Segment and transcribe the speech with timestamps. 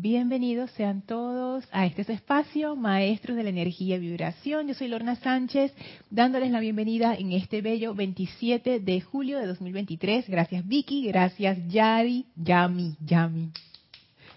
[0.00, 4.68] Bienvenidos sean todos a este espacio, Maestros de la Energía y Vibración.
[4.68, 5.74] Yo soy Lorna Sánchez,
[6.08, 10.28] dándoles la bienvenida en este bello 27 de julio de 2023.
[10.28, 13.50] Gracias Vicky, gracias Yari, Yami, Yami.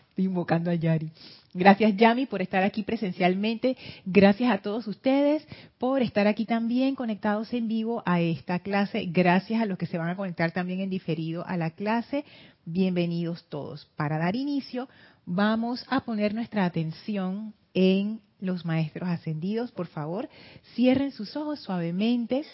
[0.10, 1.12] Estoy invocando a Yari.
[1.54, 3.78] Gracias Yami por estar aquí presencialmente.
[4.04, 5.46] Gracias a todos ustedes
[5.78, 9.06] por estar aquí también conectados en vivo a esta clase.
[9.12, 12.26] Gracias a los que se van a conectar también en diferido a la clase.
[12.66, 13.88] Bienvenidos todos.
[13.96, 14.88] Para dar inicio,
[15.26, 19.72] vamos a poner nuestra atención en los maestros ascendidos.
[19.72, 20.30] Por favor,
[20.76, 22.46] cierren sus ojos suavemente.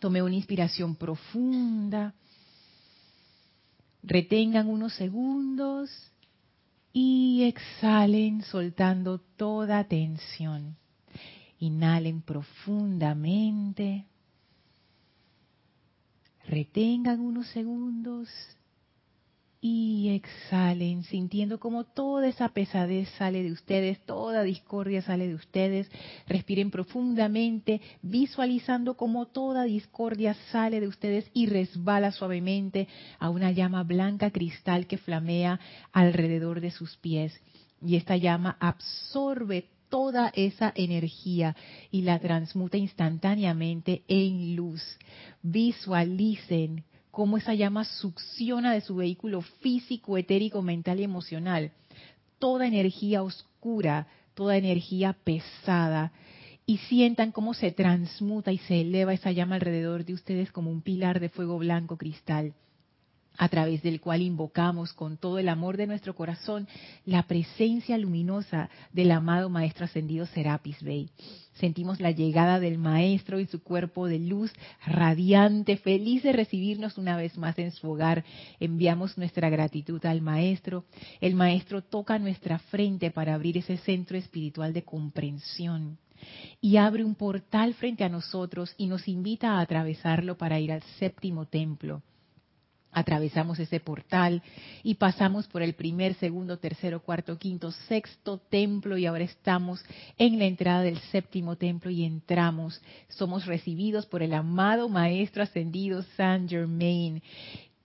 [0.00, 2.14] Tome una inspiración profunda.
[4.02, 5.90] Retengan unos segundos
[6.92, 10.76] y exhalen soltando toda tensión.
[11.58, 14.06] Inhalen profundamente.
[16.46, 18.28] Retengan unos segundos
[19.60, 25.90] y exhalen sintiendo como toda esa pesadez sale de ustedes, toda discordia sale de ustedes.
[26.28, 32.86] Respiren profundamente, visualizando como toda discordia sale de ustedes y resbala suavemente
[33.18, 35.58] a una llama blanca cristal que flamea
[35.92, 37.40] alrededor de sus pies.
[37.82, 41.56] Y esta llama absorbe toda esa energía
[41.90, 44.82] y la transmuta instantáneamente en luz.
[45.42, 46.84] Visualicen
[47.18, 51.72] cómo esa llama succiona de su vehículo físico, etérico, mental y emocional.
[52.38, 56.12] Toda energía oscura, toda energía pesada,
[56.64, 60.80] y sientan cómo se transmuta y se eleva esa llama alrededor de ustedes como un
[60.80, 62.54] pilar de fuego blanco cristal
[63.38, 66.66] a través del cual invocamos con todo el amor de nuestro corazón
[67.06, 71.08] la presencia luminosa del amado Maestro Ascendido Serapis Bey.
[71.54, 74.52] Sentimos la llegada del Maestro y su cuerpo de luz
[74.84, 78.24] radiante, feliz de recibirnos una vez más en su hogar.
[78.60, 80.84] Enviamos nuestra gratitud al Maestro.
[81.20, 85.98] El Maestro toca nuestra frente para abrir ese centro espiritual de comprensión
[86.60, 90.82] y abre un portal frente a nosotros y nos invita a atravesarlo para ir al
[90.98, 92.02] séptimo templo
[92.92, 94.42] atravesamos ese portal
[94.82, 99.84] y pasamos por el primer, segundo, tercero, cuarto, quinto, sexto templo y ahora estamos
[100.16, 102.80] en la entrada del séptimo templo y entramos.
[103.08, 107.22] Somos recibidos por el amado Maestro Ascendido Saint Germain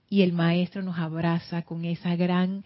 [0.08, 2.64] y el Maestro nos abraza con esa gran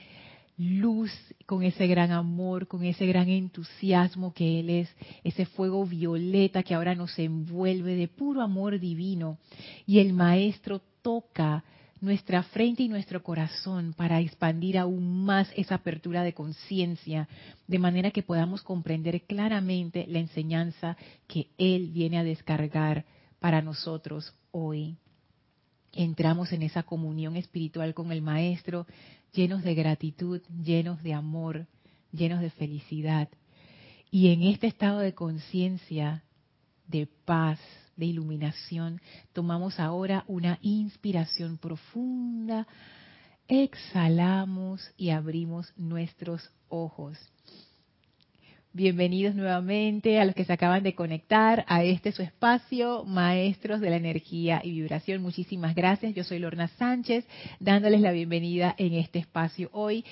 [0.58, 1.12] luz,
[1.46, 6.74] con ese gran amor, con ese gran entusiasmo que Él es, ese fuego violeta que
[6.74, 9.38] ahora nos envuelve de puro amor divino.
[9.86, 11.64] Y el Maestro toca
[12.00, 17.28] nuestra frente y nuestro corazón para expandir aún más esa apertura de conciencia,
[17.66, 23.04] de manera que podamos comprender claramente la enseñanza que Él viene a descargar
[23.40, 24.96] para nosotros hoy.
[25.92, 28.86] Entramos en esa comunión espiritual con el Maestro,
[29.32, 31.66] llenos de gratitud, llenos de amor,
[32.12, 33.28] llenos de felicidad.
[34.10, 36.22] Y en este estado de conciencia,
[36.86, 37.58] de paz,
[37.98, 39.00] de iluminación,
[39.34, 42.66] tomamos ahora una inspiración profunda,
[43.48, 47.18] exhalamos y abrimos nuestros ojos.
[48.72, 53.90] Bienvenidos nuevamente a los que se acaban de conectar a este su espacio, Maestros de
[53.90, 55.20] la Energía y Vibración.
[55.20, 56.14] Muchísimas gracias.
[56.14, 57.26] Yo soy Lorna Sánchez,
[57.58, 60.04] dándoles la bienvenida en este espacio hoy.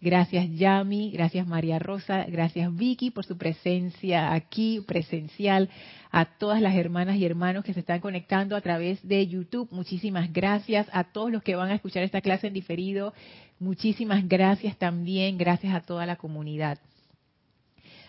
[0.00, 5.68] Gracias Yami, gracias María Rosa, gracias Vicky por su presencia aquí presencial,
[6.10, 9.68] a todas las hermanas y hermanos que se están conectando a través de YouTube.
[9.70, 13.12] Muchísimas gracias a todos los que van a escuchar esta clase en diferido.
[13.58, 16.78] Muchísimas gracias también, gracias a toda la comunidad.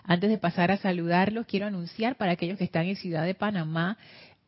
[0.03, 3.97] Antes de pasar a saludarlos, quiero anunciar para aquellos que están en Ciudad de Panamá,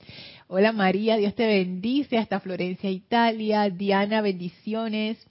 [0.47, 3.69] Hola María, Dios te bendice hasta Florencia, Italia.
[3.69, 5.23] Diana, bendiciones.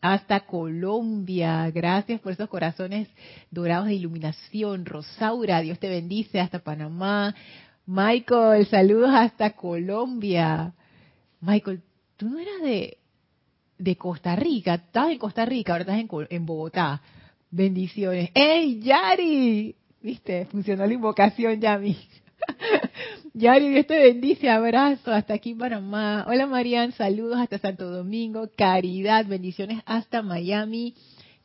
[0.00, 1.70] Hasta Colombia.
[1.70, 3.08] Gracias por esos corazones
[3.50, 4.86] dorados de iluminación.
[4.86, 7.34] Rosaura, Dios te bendice hasta Panamá.
[7.86, 10.72] Michael, saludos hasta Colombia.
[11.40, 11.82] Michael,
[12.16, 12.98] tú no eras de,
[13.78, 17.02] de Costa Rica, estabas en Costa Rica, ahora estás en, en Bogotá.
[17.50, 18.30] Bendiciones.
[18.34, 19.74] ¡Ey, Yari!
[20.00, 20.46] ¿Viste?
[20.46, 21.96] Funcionó la invocación, Yami.
[23.32, 26.26] Yari, Dios te bendice, abrazo hasta aquí Panamá.
[26.28, 28.48] Hola Marian, saludos hasta Santo Domingo.
[28.56, 30.94] Caridad, bendiciones hasta Miami.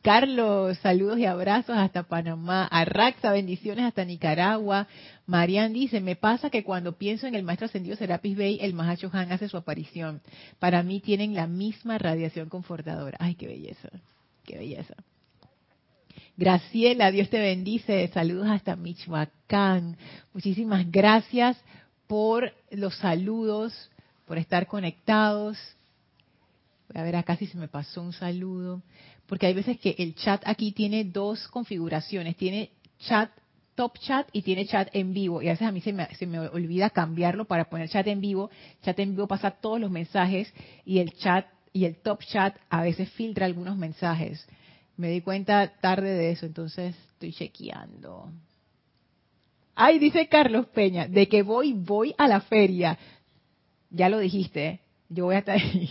[0.02, 2.66] Carlos, saludos y abrazos hasta Panamá.
[2.66, 4.88] Arraxa, bendiciones hasta Nicaragua.
[5.26, 9.08] Marian dice, me pasa que cuando pienso en el maestro ascendido Serapis Bey, el Mahacho
[9.12, 10.22] Han hace su aparición.
[10.58, 13.16] Para mí tienen la misma radiación confortadora.
[13.20, 13.90] Ay, qué belleza,
[14.44, 14.94] qué belleza.
[16.38, 18.08] Graciela, Dios te bendice.
[18.08, 19.96] Saludos hasta Michoacán.
[20.34, 21.56] Muchísimas gracias
[22.06, 23.90] por los saludos,
[24.26, 25.56] por estar conectados.
[26.92, 28.82] Voy a ver acá si se me pasó un saludo.
[29.26, 32.36] Porque hay veces que el chat aquí tiene dos configuraciones.
[32.36, 32.68] Tiene
[32.98, 33.30] chat
[33.74, 35.40] top chat y tiene chat en vivo.
[35.40, 38.20] Y a veces a mí se me, se me olvida cambiarlo para poner chat en
[38.20, 38.50] vivo.
[38.82, 40.52] Chat en vivo pasa todos los mensajes
[40.84, 44.46] y el chat y el top chat a veces filtra algunos mensajes.
[44.96, 48.30] Me di cuenta tarde de eso, entonces estoy chequeando.
[49.74, 52.98] Ay, dice Carlos Peña, de que voy, voy a la feria.
[53.90, 55.90] Ya lo dijiste, yo voy a estar ahí.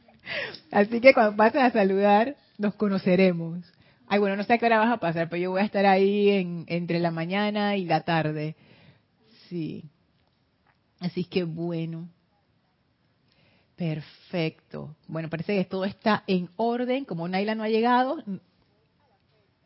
[0.70, 3.64] Así que cuando pasen a saludar, nos conoceremos.
[4.06, 6.28] Ay, bueno, no sé qué hora vas a pasar, pero yo voy a estar ahí
[6.28, 8.54] en, entre la mañana y la tarde.
[9.48, 9.84] Sí.
[11.00, 12.08] Así que bueno.
[13.76, 14.96] Perfecto.
[15.06, 17.04] Bueno, parece que todo está en orden.
[17.04, 18.22] Como Naila no ha llegado,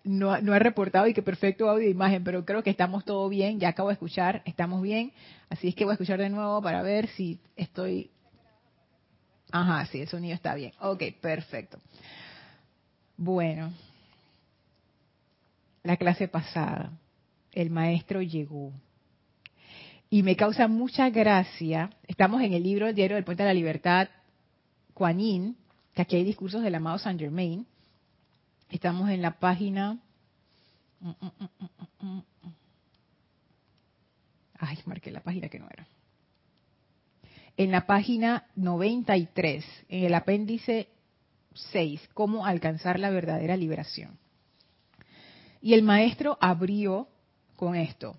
[0.02, 3.60] no, ha reportado y que perfecto audio e imagen, pero creo que estamos todo bien.
[3.60, 5.12] Ya acabo de escuchar, estamos bien.
[5.48, 8.10] Así es que voy a escuchar de nuevo para ver si estoy.
[9.52, 10.72] Ajá, sí, el sonido está bien.
[10.80, 11.78] Ok, perfecto.
[13.16, 13.72] Bueno,
[15.84, 16.92] la clase pasada,
[17.52, 18.72] el maestro llegó
[20.10, 21.90] y me causa mucha gracia.
[22.08, 24.08] Estamos en el libro diario del puente de la libertad,
[24.92, 25.56] Kuan
[25.94, 27.64] que aquí hay discursos del amado Saint Germain.
[28.68, 30.00] Estamos en la página.
[34.58, 35.86] Ay, marqué la página que no era.
[37.56, 40.88] En la página 93, en el apéndice
[41.54, 44.18] 6, cómo alcanzar la verdadera liberación.
[45.62, 47.08] Y el maestro abrió
[47.56, 48.16] con esto.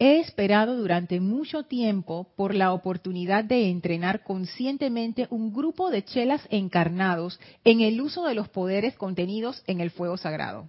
[0.00, 6.40] He esperado durante mucho tiempo por la oportunidad de entrenar conscientemente un grupo de chelas
[6.50, 10.68] encarnados en el uso de los poderes contenidos en el fuego sagrado.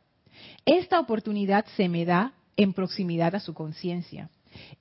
[0.66, 4.32] Esta oportunidad se me da en proximidad a su conciencia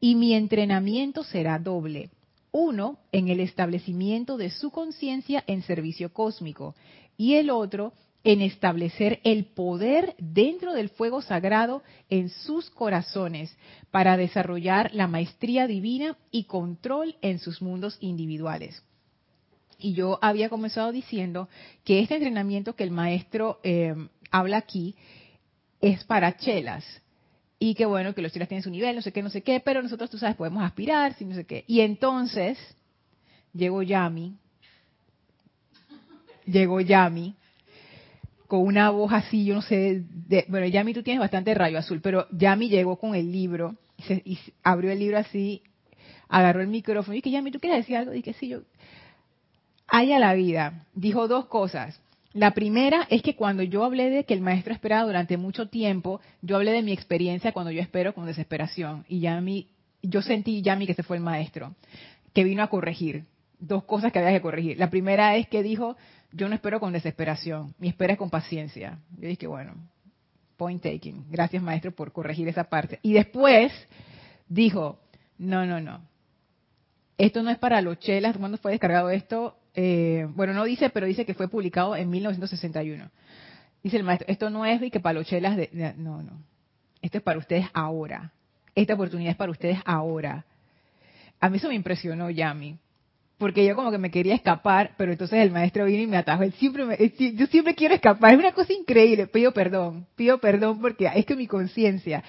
[0.00, 2.11] y mi entrenamiento será doble.
[2.50, 6.75] Uno, en el establecimiento de su conciencia en servicio cósmico
[7.19, 7.93] y el otro
[8.29, 13.57] en establecer el poder dentro del fuego sagrado en sus corazones
[13.91, 18.83] para desarrollar la maestría divina y control en sus mundos individuales.
[19.79, 21.49] Y yo había comenzado diciendo
[21.85, 23.95] que este entrenamiento que el maestro eh,
[24.31, 24.95] habla aquí
[25.81, 26.85] es para chelas.
[27.59, 29.59] Y que bueno, que los chelas tienen su nivel, no sé qué, no sé qué,
[29.59, 31.65] pero nosotros, tú sabes, podemos aspirar, si no sé qué.
[31.67, 32.59] Y entonces
[33.55, 34.37] llegó Yami,
[36.45, 37.38] llegó Yami,
[38.49, 42.00] con una voz así, yo no sé, de, bueno, Yami tú tienes bastante rayo azul,
[42.00, 43.77] pero Yami llegó con el libro
[44.25, 45.62] y, abrió el libro así,
[46.28, 48.14] agarró el micrófono y que Yami, ¿tú quieres decir algo?
[48.14, 48.62] Y que sí, yo,
[49.87, 52.00] haya la vida, dijo dos cosas.
[52.33, 56.21] La primera es que cuando yo hablé de que el maestro esperaba durante mucho tiempo,
[56.40, 59.05] yo hablé de mi experiencia cuando yo espero con desesperación.
[59.09, 59.69] Y Yami,
[60.02, 61.75] yo sentí Yami que se fue el maestro,
[62.33, 63.25] que vino a corregir.
[63.61, 64.78] Dos cosas que había que corregir.
[64.78, 65.97] La primera es que dijo,
[66.32, 68.99] yo no espero con desesperación, mi espera es con paciencia.
[69.18, 69.75] Yo dije, bueno,
[70.56, 71.25] point taking.
[71.30, 72.99] Gracias, maestro, por corregir esa parte.
[73.02, 73.73] Y después
[74.49, 74.99] dijo,
[75.38, 76.02] no, no, no.
[77.16, 78.37] Esto no es para los chelas.
[78.37, 79.56] ¿Cuándo fue descargado esto?
[79.75, 83.11] Eh, bueno, no dice, pero dice que fue publicado en 1961.
[83.82, 85.56] Dice el maestro, esto no es que para los chelas
[85.97, 86.42] no, no.
[87.00, 88.32] Esto es para ustedes ahora.
[88.75, 90.44] Esta oportunidad es para ustedes ahora.
[91.40, 92.76] A mí eso me impresionó, Yami
[93.38, 96.42] porque yo como que me quería escapar, pero entonces el maestro vino y me atajó.
[96.42, 96.97] Él siempre me,
[97.35, 99.28] yo siempre quiero escapar, es una cosa increíble.
[99.28, 102.25] Pido perdón, pido perdón porque es que mi conciencia,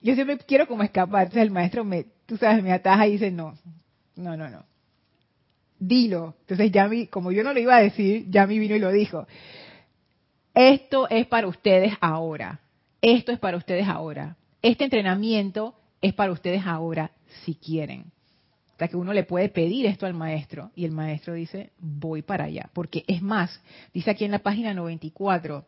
[0.00, 1.22] yo siempre quiero como escapar.
[1.22, 3.56] Entonces el maestro me, tú sabes, me ataja y dice no,
[4.16, 4.64] no, no, no.
[5.78, 6.34] Dilo.
[6.40, 9.26] Entonces Yami, como yo no lo iba a decir, Yami vino y lo dijo.
[10.54, 12.60] Esto es para ustedes ahora.
[13.00, 14.36] Esto es para ustedes ahora.
[14.60, 17.12] Este entrenamiento es para ustedes ahora,
[17.44, 18.11] si quieren
[18.88, 22.70] que uno le puede pedir esto al maestro y el maestro dice, voy para allá.
[22.72, 23.60] Porque es más,
[23.92, 25.64] dice aquí en la página 94,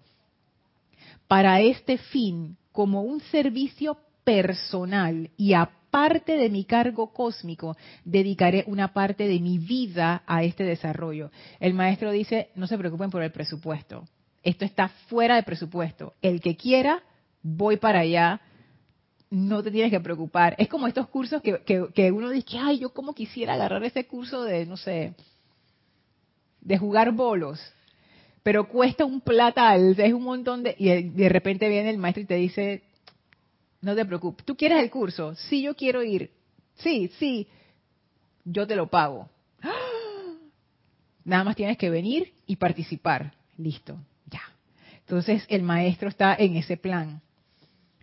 [1.29, 8.93] para este fin, como un servicio personal y aparte de mi cargo cósmico, dedicaré una
[8.93, 11.31] parte de mi vida a este desarrollo.
[11.61, 14.05] El maestro dice, no se preocupen por el presupuesto.
[14.43, 16.15] Esto está fuera de presupuesto.
[16.21, 17.03] El que quiera,
[17.43, 18.41] voy para allá.
[19.35, 20.55] No te tienes que preocupar.
[20.59, 24.45] Es como estos cursos que, que, uno dice, ay, yo como quisiera agarrar ese curso
[24.45, 25.15] de, no sé,
[26.61, 27.61] de jugar bolos
[28.45, 30.77] pero cuesta un platal, es un montón de...
[30.79, 32.83] Y de repente viene el maestro y te dice,
[33.81, 34.45] no te preocupes.
[34.45, 35.35] ¿Tú quieres el curso?
[35.35, 36.31] Sí, yo quiero ir.
[36.75, 37.49] Sí, sí.
[38.45, 39.31] Yo te lo pago.
[41.25, 43.33] Nada más tienes que venir y participar.
[43.57, 43.97] Listo,
[44.31, 44.43] ya.
[44.99, 47.23] Entonces el maestro está en ese plan.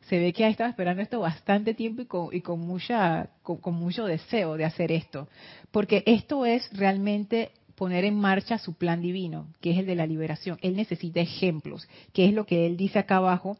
[0.08, 3.76] Se ve que ha estado esperando esto bastante tiempo y con, y con mucha, con
[3.76, 5.28] mucho deseo de hacer esto.
[5.72, 10.06] Porque esto es realmente poner en marcha su plan divino, que es el de la
[10.06, 10.60] liberación.
[10.62, 13.58] Él necesita ejemplos, que es lo que él dice acá abajo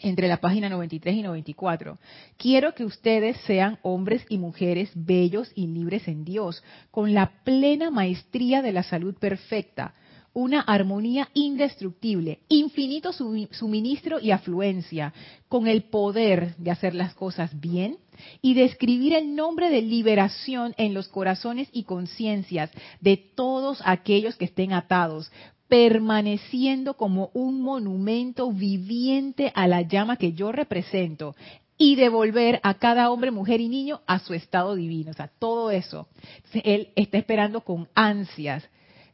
[0.00, 1.98] entre la página 93 y 94.
[2.36, 7.90] Quiero que ustedes sean hombres y mujeres bellos y libres en Dios, con la plena
[7.90, 9.94] maestría de la salud perfecta,
[10.32, 15.12] una armonía indestructible, infinito suministro y afluencia,
[15.48, 17.98] con el poder de hacer las cosas bien
[18.42, 22.70] y de escribir el nombre de liberación en los corazones y conciencias
[23.00, 25.30] de todos aquellos que estén atados,
[25.68, 31.34] permaneciendo como un monumento viviente a la llama que yo represento
[31.76, 35.12] y devolver a cada hombre, mujer y niño a su estado divino.
[35.12, 36.08] O sea, todo eso.
[36.52, 38.68] él está esperando con ansias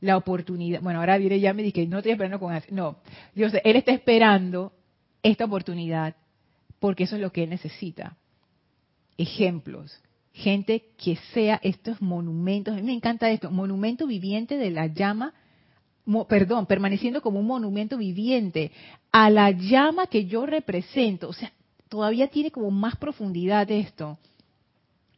[0.04, 0.82] la oportunidad.
[0.82, 2.72] Bueno, ahora viene ya me que no estoy esperando con ansias.
[2.72, 2.96] No,
[3.34, 4.72] Dios, él está esperando
[5.22, 6.14] esta oportunidad
[6.78, 8.16] porque eso es lo que él necesita.
[9.16, 9.98] Ejemplos.
[10.32, 12.74] Gente que sea estos monumentos.
[12.74, 13.50] A mí me encanta esto.
[13.50, 15.32] Monumento viviente de la llama
[16.28, 18.72] perdón, permaneciendo como un monumento viviente
[19.10, 21.30] a la llama que yo represento.
[21.30, 21.50] O sea,
[21.88, 24.18] todavía tiene como más profundidad esto.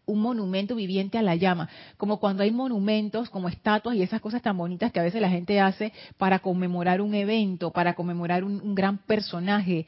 [0.06, 4.40] Un monumento viviente a la llama, como cuando hay monumentos, como estatuas y esas cosas
[4.40, 8.74] tan bonitas que a veces la gente hace para conmemorar un evento, para conmemorar un,
[8.74, 9.86] gran personaje,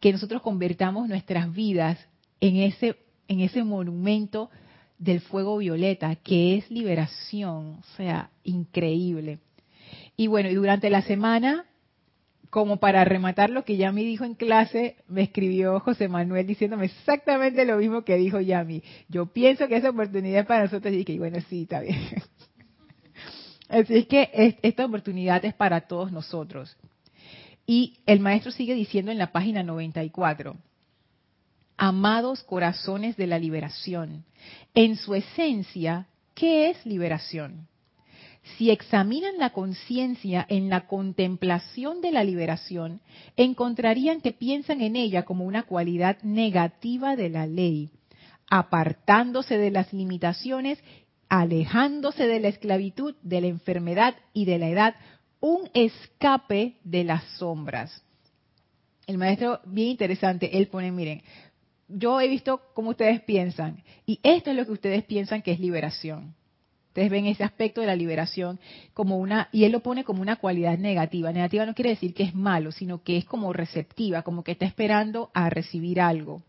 [0.00, 1.98] que nosotros convertamos nuestras vidas
[2.40, 2.96] en ese,
[3.28, 4.50] en ese monumento
[4.98, 9.40] del fuego violeta, que es liberación, o sea, increíble.
[10.16, 11.66] Y bueno, y durante la semana,
[12.50, 17.64] como para rematar lo que Yami dijo en clase, me escribió José Manuel diciéndome exactamente
[17.64, 18.82] lo mismo que dijo Yami.
[19.08, 21.98] Yo pienso que esa oportunidad es para nosotros y que bueno, sí, está bien.
[23.68, 26.76] Así es que esta oportunidad es para todos nosotros.
[27.66, 30.56] Y el maestro sigue diciendo en la página 94,
[31.76, 34.24] amados corazones de la liberación,
[34.74, 37.66] en su esencia, ¿qué es liberación?
[38.56, 43.00] Si examinan la conciencia en la contemplación de la liberación,
[43.36, 47.90] encontrarían que piensan en ella como una cualidad negativa de la ley,
[48.48, 50.78] apartándose de las limitaciones,
[51.28, 54.94] alejándose de la esclavitud, de la enfermedad y de la edad,
[55.40, 58.02] un escape de las sombras.
[59.06, 61.22] El maestro, bien interesante, él pone, miren,
[61.88, 65.60] yo he visto cómo ustedes piensan, y esto es lo que ustedes piensan que es
[65.60, 66.34] liberación
[66.96, 68.58] Ustedes ven ese aspecto de la liberación
[68.94, 71.30] como una, y él lo pone como una cualidad negativa.
[71.30, 74.64] Negativa no quiere decir que es malo, sino que es como receptiva, como que está
[74.64, 76.42] esperando a recibir algo.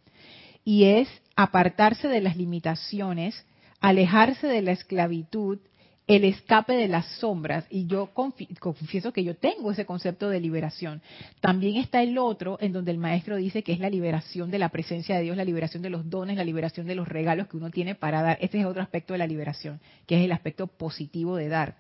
[0.64, 3.46] Y es apartarse de las limitaciones,
[3.82, 5.60] alejarse de la esclavitud,
[6.08, 7.66] el escape de las sombras.
[7.70, 11.02] Y yo confieso que yo tengo ese concepto de liberación.
[11.42, 14.70] También está el otro, en donde el maestro dice que es la liberación de la
[14.70, 17.70] presencia de Dios, la liberación de los dones, la liberación de los regalos que uno
[17.70, 18.38] tiene para dar.
[18.42, 21.76] Este es otro aspecto de la liberación, que es el aspecto positivo de dar.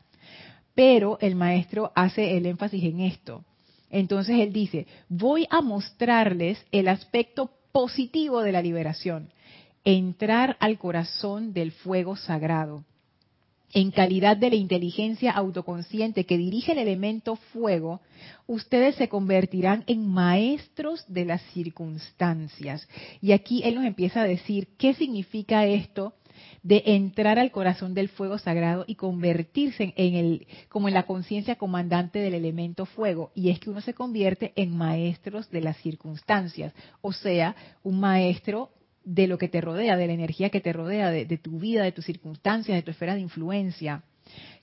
[0.75, 3.43] Pero el maestro hace el énfasis en esto.
[3.89, 9.29] Entonces él dice, voy a mostrarles el aspecto positivo de la liberación,
[9.85, 12.83] entrar al corazón del fuego sagrado
[13.79, 18.01] en calidad de la inteligencia autoconsciente que dirige el elemento fuego,
[18.47, 22.89] ustedes se convertirán en maestros de las circunstancias.
[23.21, 26.15] Y aquí él nos empieza a decir qué significa esto
[26.63, 31.55] de entrar al corazón del fuego sagrado y convertirse en el como en la conciencia
[31.55, 36.73] comandante del elemento fuego y es que uno se convierte en maestros de las circunstancias,
[37.01, 38.71] o sea, un maestro
[39.07, 41.93] de lo que te rodea, de la energía que te rodea, de, tu vida, de
[41.93, 44.03] tus circunstancias, de tu esfera de influencia.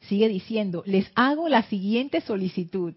[0.03, 2.93] Sigue diciendo, les hago la siguiente solicitud,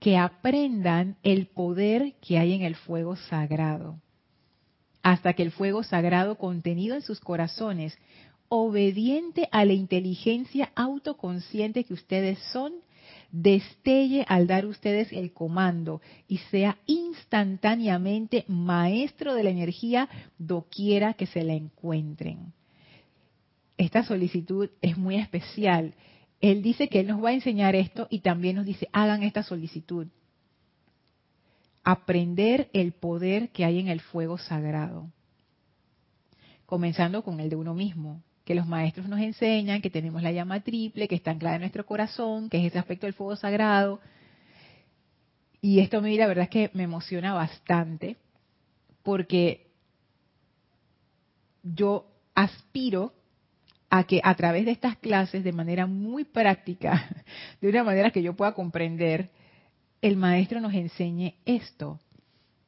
[0.00, 4.00] que aprendan el poder que hay en el fuego sagrado,
[5.04, 7.96] hasta que el fuego sagrado contenido en sus corazones
[8.48, 12.72] obediente a la inteligencia autoconsciente que ustedes son,
[13.32, 20.08] destelle al dar ustedes el comando y sea instantáneamente maestro de la energía
[20.38, 22.52] doquiera que se la encuentren.
[23.78, 25.94] Esta solicitud es muy especial.
[26.40, 29.42] Él dice que Él nos va a enseñar esto y también nos dice, hagan esta
[29.42, 30.06] solicitud.
[31.82, 35.10] Aprender el poder que hay en el fuego sagrado.
[36.66, 40.60] Comenzando con el de uno mismo que los maestros nos enseñan, que tenemos la llama
[40.60, 44.00] triple, que está anclada en nuestro corazón, que es ese aspecto del fuego sagrado.
[45.60, 48.16] Y esto a mí la verdad es que me emociona bastante,
[49.02, 49.70] porque
[51.62, 53.12] yo aspiro
[53.88, 57.08] a que a través de estas clases, de manera muy práctica,
[57.60, 59.30] de una manera que yo pueda comprender,
[60.00, 62.00] el maestro nos enseñe esto.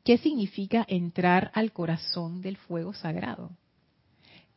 [0.05, 3.51] ¿Qué significa entrar al corazón del fuego sagrado?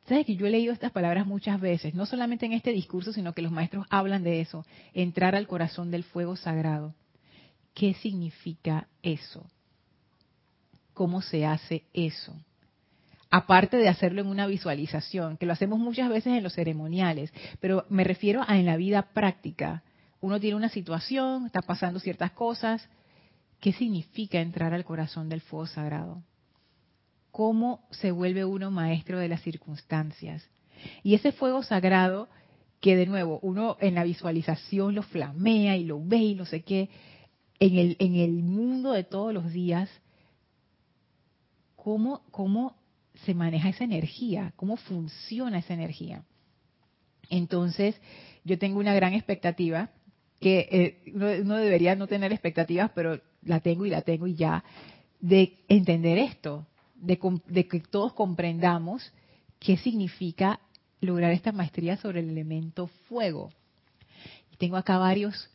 [0.07, 3.33] Sabes que yo he leído estas palabras muchas veces, no solamente en este discurso, sino
[3.33, 6.95] que los maestros hablan de eso, entrar al corazón del fuego sagrado.
[7.73, 9.45] ¿Qué significa eso?
[10.93, 12.33] ¿Cómo se hace eso?
[13.29, 17.85] Aparte de hacerlo en una visualización, que lo hacemos muchas veces en los ceremoniales, pero
[17.89, 19.83] me refiero a en la vida práctica.
[20.21, 22.87] Uno tiene una situación, está pasando ciertas cosas.
[23.59, 26.23] ¿Qué significa entrar al corazón del fuego sagrado?
[27.37, 30.43] Cómo se vuelve uno maestro de las circunstancias.
[31.03, 32.29] Y ese fuego sagrado
[32.81, 36.63] que de nuevo uno en la visualización lo flamea y lo ve y no sé
[36.63, 36.89] qué,
[37.59, 39.87] en el, en el mundo de todos los días,
[41.75, 42.75] ¿cómo, cómo
[43.23, 44.53] se maneja esa energía?
[44.55, 46.23] ¿Cómo funciona esa energía?
[47.29, 48.01] Entonces,
[48.45, 49.91] yo tengo una gran expectativa,
[50.39, 54.63] que eh, uno debería no tener expectativas, pero la tengo y la tengo y ya,
[55.19, 56.65] de entender esto,
[56.99, 59.11] de, que todos comprendamos
[59.59, 60.59] qué significa
[60.99, 63.51] lograr esta maestría sobre el elemento fuego.
[64.51, 65.49] Y tengo acá varios,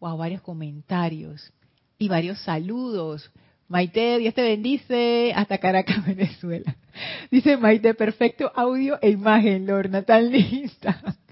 [0.00, 1.52] wow, varios comentarios
[1.98, 3.30] y varios saludos.
[3.68, 6.76] Maite, Dios te bendice, hasta Caracas, Venezuela.
[7.30, 11.16] Dice Maite, perfecto audio e imagen, Lorna, tan linda.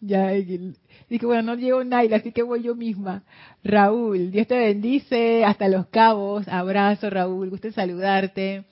[0.00, 3.24] Ya, Dice, bueno, no llego Naila, así que voy yo misma.
[3.64, 6.46] Raúl, Dios te bendice, hasta Los Cabos.
[6.46, 8.64] Abrazo, Raúl, gusto saludarte.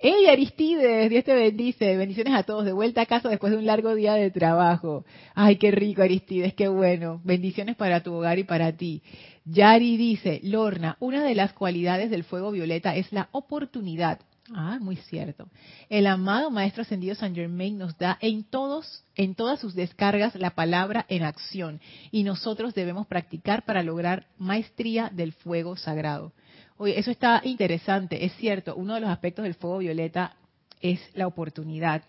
[0.00, 1.08] ¡Hey Aristides!
[1.08, 1.96] Dios te bendice.
[1.96, 2.64] Bendiciones a todos.
[2.64, 5.04] De vuelta a casa después de un largo día de trabajo.
[5.34, 7.20] Ay, qué rico Aristides, qué bueno.
[7.24, 9.02] Bendiciones para tu hogar y para ti.
[9.44, 14.20] Yari dice, Lorna, una de las cualidades del fuego violeta es la oportunidad.
[14.52, 15.48] Ah, muy cierto.
[15.88, 20.50] El amado Maestro Ascendido San Germain nos da en todos, en todas sus descargas la
[20.50, 21.80] palabra en acción
[22.10, 26.32] y nosotros debemos practicar para lograr maestría del fuego sagrado.
[26.76, 30.34] Oye, eso está interesante, es cierto, uno de los aspectos del fuego violeta
[30.80, 32.02] es la oportunidad.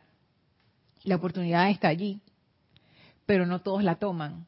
[1.03, 2.19] La oportunidad está allí,
[3.27, 4.47] pero no todos la toman.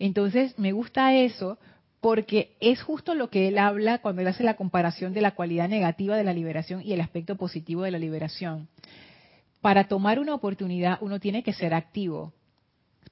[0.00, 1.56] Entonces, me gusta eso
[2.00, 5.68] porque es justo lo que él habla cuando él hace la comparación de la cualidad
[5.68, 8.68] negativa de la liberación y el aspecto positivo de la liberación.
[9.60, 12.32] Para tomar una oportunidad uno tiene que ser activo,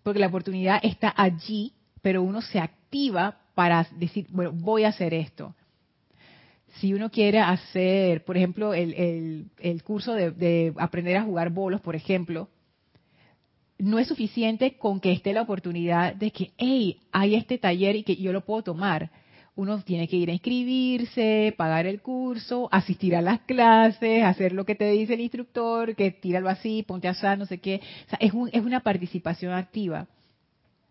[0.02, 5.14] porque la oportunidad está allí, pero uno se activa para decir, bueno, voy a hacer
[5.14, 5.54] esto
[6.80, 9.50] si uno quiere hacer, por ejemplo, el,
[9.84, 12.48] curso de, aprender a jugar bolos, por ejemplo,
[13.78, 18.04] no es suficiente con que esté la oportunidad de que, hey, hay este taller y
[18.04, 19.10] que yo lo puedo tomar.
[19.54, 24.64] Uno tiene que ir a inscribirse, pagar el curso, asistir a las clases, hacer lo
[24.64, 27.80] que te dice el instructor, que tíralo así, ponte así, no sé qué.
[28.06, 30.06] O sea, es, es una participación activa.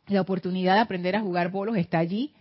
[0.07, 2.33] La oportunidad de aprender a jugar bolos está allí,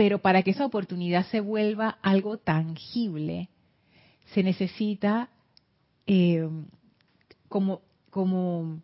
[0.00, 3.50] pero para que esa oportunidad se vuelva algo tangible,
[4.32, 5.28] se necesita
[6.06, 6.48] eh,
[7.50, 8.80] como,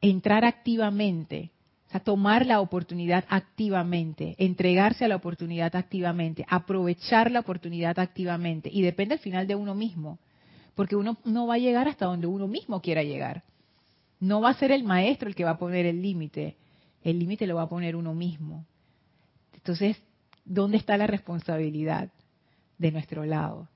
[0.00, 1.50] entrar activamente,
[1.88, 8.70] o sea, tomar la oportunidad activamente, entregarse a la oportunidad activamente, aprovechar la oportunidad activamente.
[8.72, 10.20] Y depende al final de uno mismo,
[10.74, 13.42] porque uno no va a llegar hasta donde uno mismo quiera llegar.
[14.20, 16.56] No va a ser el maestro el que va a poner el límite,
[17.02, 18.64] el límite lo va a poner uno mismo.
[19.60, 19.96] Entonces,
[20.44, 22.10] ¿dónde está la responsabilidad
[22.78, 23.68] de nuestro lado?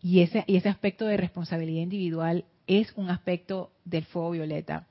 [0.00, 4.86] Y ese, y ese aspecto de responsabilidad individual es un aspecto del fuego violeta.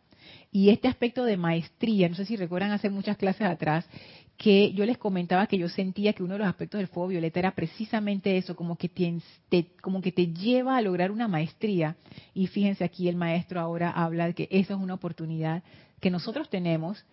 [0.51, 3.85] Y este aspecto de maestría, no sé si recuerdan hace muchas clases atrás,
[4.37, 7.39] que yo les comentaba que yo sentía que uno de los aspectos del fuego violeta
[7.39, 11.95] era precisamente eso, como que te, como que te lleva a lograr una maestría.
[12.33, 15.63] Y fíjense aquí el maestro ahora habla de que esa es una oportunidad
[15.99, 17.05] que nosotros tenemos,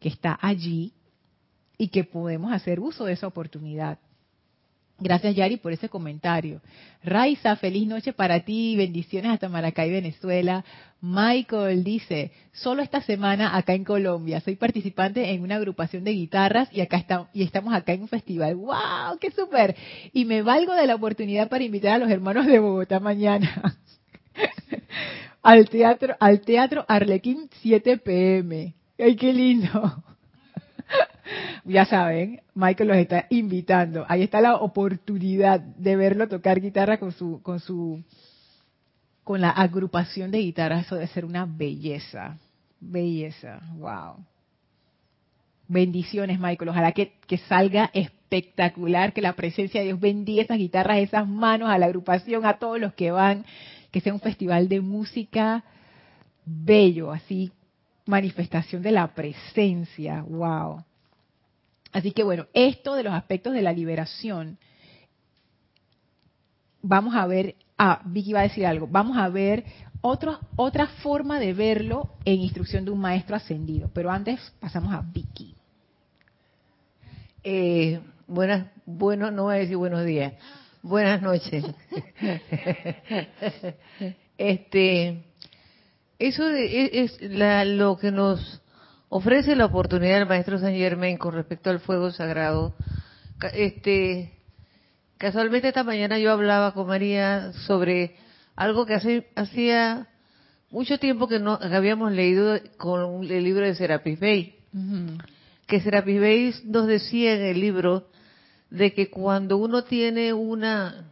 [0.00, 0.92] que está allí
[1.78, 3.98] y que podemos hacer uso de esa oportunidad.
[5.02, 6.60] Gracias, Yari, por ese comentario.
[7.02, 10.64] Raiza, feliz noche para ti, bendiciones hasta Maracay, Venezuela.
[11.00, 16.68] Michael dice, solo esta semana acá en Colombia, soy participante en una agrupación de guitarras
[16.72, 18.54] y acá estamos, y estamos acá en un festival.
[18.54, 19.18] ¡Wow!
[19.20, 19.74] ¡Qué súper!
[20.12, 23.76] Y me valgo de la oportunidad para invitar a los hermanos de Bogotá mañana
[25.42, 28.74] al teatro, al teatro Arlequín 7 pm.
[28.98, 30.04] ¡Ay, qué lindo!
[31.64, 34.04] ya saben, Michael los está invitando.
[34.08, 38.02] Ahí está la oportunidad de verlo tocar guitarra con su, con su,
[39.24, 40.86] con la agrupación de guitarras.
[40.86, 42.38] Eso debe ser una belleza,
[42.80, 44.24] belleza, wow.
[45.68, 46.70] Bendiciones, Michael.
[46.70, 51.70] Ojalá que, que salga espectacular, que la presencia de Dios bendiga esas guitarras, esas manos
[51.70, 53.44] a la agrupación, a todos los que van,
[53.90, 55.64] que sea un festival de música
[56.44, 57.52] bello, así
[58.06, 60.84] manifestación de la presencia, wow.
[61.92, 64.58] Así que bueno, esto de los aspectos de la liberación,
[66.80, 69.64] vamos a ver, ah, Vicky va a decir algo, vamos a ver
[70.00, 75.00] otro, otra forma de verlo en instrucción de un maestro ascendido, pero antes pasamos a
[75.00, 75.54] Vicky.
[77.44, 80.32] Eh, buenas, bueno, no voy a decir buenos días,
[80.82, 81.64] buenas noches.
[84.38, 85.22] este,
[86.28, 88.62] eso es, lo que nos
[89.08, 92.74] ofrece la oportunidad del maestro San Germain con respecto al fuego sagrado.
[93.52, 94.32] Este,
[95.18, 98.14] casualmente esta mañana yo hablaba con María sobre
[98.54, 100.06] algo que hace, hacía
[100.70, 104.54] mucho tiempo que no habíamos leído con el libro de Serapis Bey.
[105.66, 108.08] Que Serapis Bey nos decía en el libro
[108.70, 111.08] de que cuando uno tiene una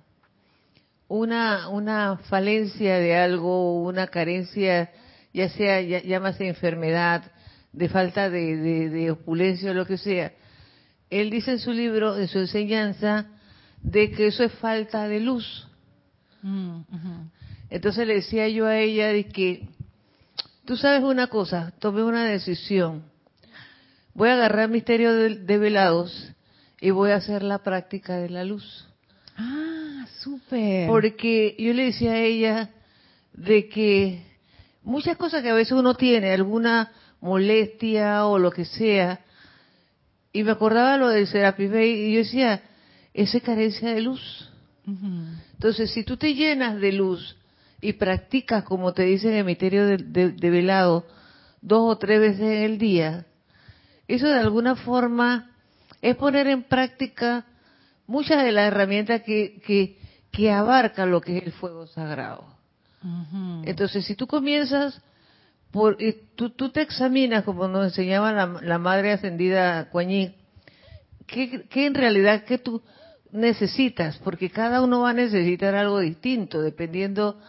[1.09, 4.91] una una falencia de algo, una carencia,
[5.33, 7.31] ya sea llámase enfermedad,
[7.73, 10.33] de falta de, de, opulencia o lo que sea.
[11.09, 13.27] Él dice en su libro, en su enseñanza,
[13.83, 15.69] de que eso es falta de luz.
[16.43, 16.81] Mm,
[17.71, 19.69] Entonces le decía yo a ella de que,
[20.65, 23.05] tú sabes una cosa, tomé una decisión.
[24.15, 26.33] Voy a agarrar misterio de, de velados
[26.81, 28.89] y voy a hacer la práctica de la luz.
[29.37, 30.89] Ah, súper.
[30.89, 32.71] Porque yo le decía a ella
[33.33, 34.30] de que
[34.83, 39.21] muchas cosas que a veces uno tiene, alguna molestia o lo que sea.
[40.33, 42.63] Y me acordaba lo del Serapis Bay y yo decía,
[43.15, 44.49] esa es carencia de luz.
[45.53, 47.37] Entonces, si tú te llenas de luz
[47.81, 51.07] y practicas, como te dice en el misterio de, velado,
[51.61, 53.27] dos o tres veces en el día,
[54.09, 55.53] eso de alguna forma
[56.03, 57.47] es poner en práctica
[58.07, 59.99] muchas de las herramientas que, que,
[60.33, 62.60] que abarca lo que es el fuego sagrado.
[63.65, 65.01] Entonces, si tú comienzas
[65.71, 65.97] por,
[66.35, 70.35] tú, tú, te examinas, como nos enseñaba la, madre ascendida Coañí,
[71.27, 72.83] ¿qué, en realidad qué tú
[73.33, 74.19] necesitas?
[74.19, 77.41] Porque cada uno va a necesitar algo distinto, dependiendo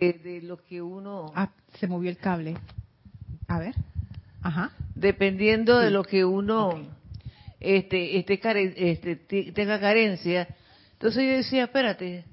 [0.00, 1.32] de, lo que uno...
[1.34, 2.56] Ah, se movió el cable.
[3.48, 3.74] A ver.
[4.42, 4.72] Ajá.
[4.94, 6.80] Dependiendo de lo que uno
[7.60, 10.48] este, este, este, tenga carencia.
[10.94, 12.24] Entonces yo decía, espérate,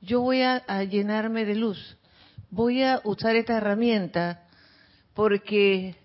[0.00, 1.96] yo voy a llenarme de luz.
[2.50, 4.44] Voy a usar esta herramienta
[5.14, 5.96] porque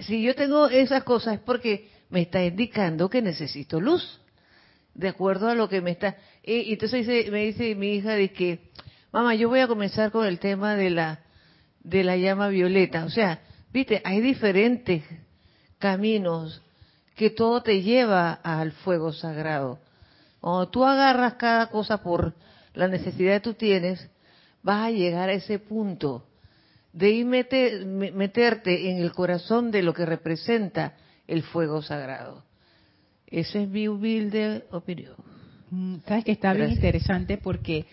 [0.00, 4.20] si yo tengo esas cosas es porque me está indicando que necesito luz,
[4.94, 6.16] de acuerdo a lo que me está...
[6.42, 8.70] Y, entonces me dice mi hija de que,
[9.12, 11.20] mamá, yo voy a comenzar con el tema de la,
[11.82, 13.04] de la llama violeta.
[13.04, 13.40] O sea,
[13.72, 15.02] viste, hay diferentes
[15.78, 16.60] caminos
[17.16, 19.78] que todo te lleva al fuego sagrado.
[20.40, 22.34] Cuando tú agarras cada cosa por
[22.74, 24.08] la necesidad que tú tienes,
[24.62, 26.24] vas a llegar a ese punto
[26.92, 30.94] de ir meterte en el corazón de lo que representa
[31.26, 32.44] el fuego sagrado.
[33.26, 35.14] Esa es mi humilde opinión.
[35.70, 37.86] Mm, sabes que está bien interesante porque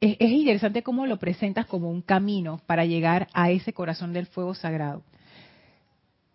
[0.00, 4.26] es, es, interesante cómo lo presentas como un camino para llegar a ese corazón del
[4.26, 5.02] fuego sagrado.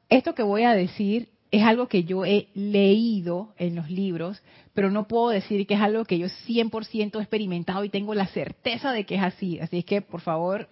[0.10, 4.42] Esto que voy a decir es algo que yo he leído en los libros,
[4.74, 8.28] pero no puedo decir que es algo que yo 100% he experimentado y tengo la
[8.28, 9.60] certeza de que es así.
[9.60, 10.68] Así es que, por favor,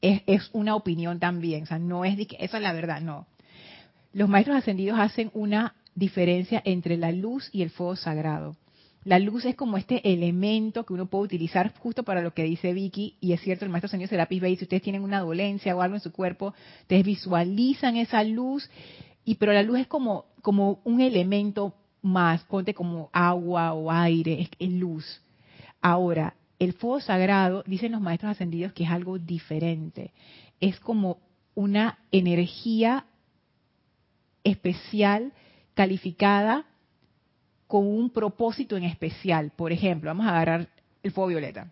[0.00, 3.26] es, una opinión también, o sea, no es de que esa es la verdad, no.
[4.12, 8.56] Los maestros ascendidos hacen una diferencia entre la luz y el fuego sagrado.
[9.04, 12.72] La luz es como este elemento que uno puede utilizar justo para lo que dice
[12.72, 15.82] Vicky, y es cierto, el maestro ascendido Serapis Bey, si ustedes tienen una dolencia o
[15.82, 18.70] algo en su cuerpo, ustedes visualizan esa luz,
[19.24, 24.48] y pero la luz es como, como un elemento más, ponte como agua o aire,
[24.58, 25.22] es luz.
[25.80, 30.12] Ahora, el fuego sagrado, dicen los maestros ascendidos que es algo diferente.
[30.60, 31.18] Es como
[31.54, 33.06] una energía
[34.44, 35.32] especial
[35.74, 36.66] calificada
[37.66, 39.52] con un propósito en especial.
[39.56, 40.68] Por ejemplo, vamos a agarrar
[41.02, 41.70] el fuego violeta.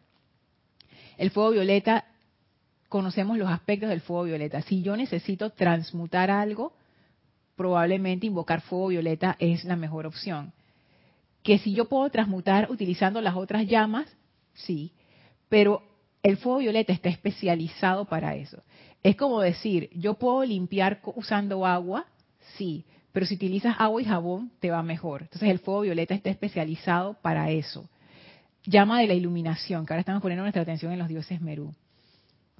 [1.18, 2.06] El fuego violeta,
[2.88, 4.62] conocemos los aspectos del fuego violeta.
[4.62, 6.72] Si yo necesito transmutar algo,
[7.60, 10.54] probablemente invocar fuego violeta es la mejor opción.
[11.42, 14.08] Que si yo puedo transmutar utilizando las otras llamas,
[14.54, 14.92] sí,
[15.50, 15.82] pero
[16.22, 18.62] el fuego violeta está especializado para eso.
[19.02, 22.06] Es como decir, yo puedo limpiar usando agua,
[22.56, 25.24] sí, pero si utilizas agua y jabón te va mejor.
[25.24, 27.90] Entonces el fuego violeta está especializado para eso.
[28.64, 31.74] Llama de la iluminación, que ahora estamos poniendo nuestra atención en los dioses Merú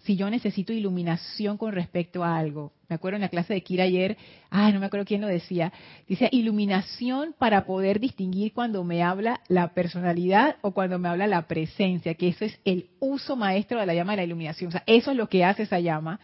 [0.05, 2.73] si yo necesito iluminación con respecto a algo.
[2.89, 4.17] Me acuerdo en la clase de Kira ayer,
[4.49, 5.73] ay, no me acuerdo quién lo decía,
[6.09, 11.47] dice iluminación para poder distinguir cuando me habla la personalidad o cuando me habla la
[11.47, 14.69] presencia, que eso es el uso maestro de la llama de la iluminación.
[14.69, 16.19] O sea, eso es lo que hace esa llama.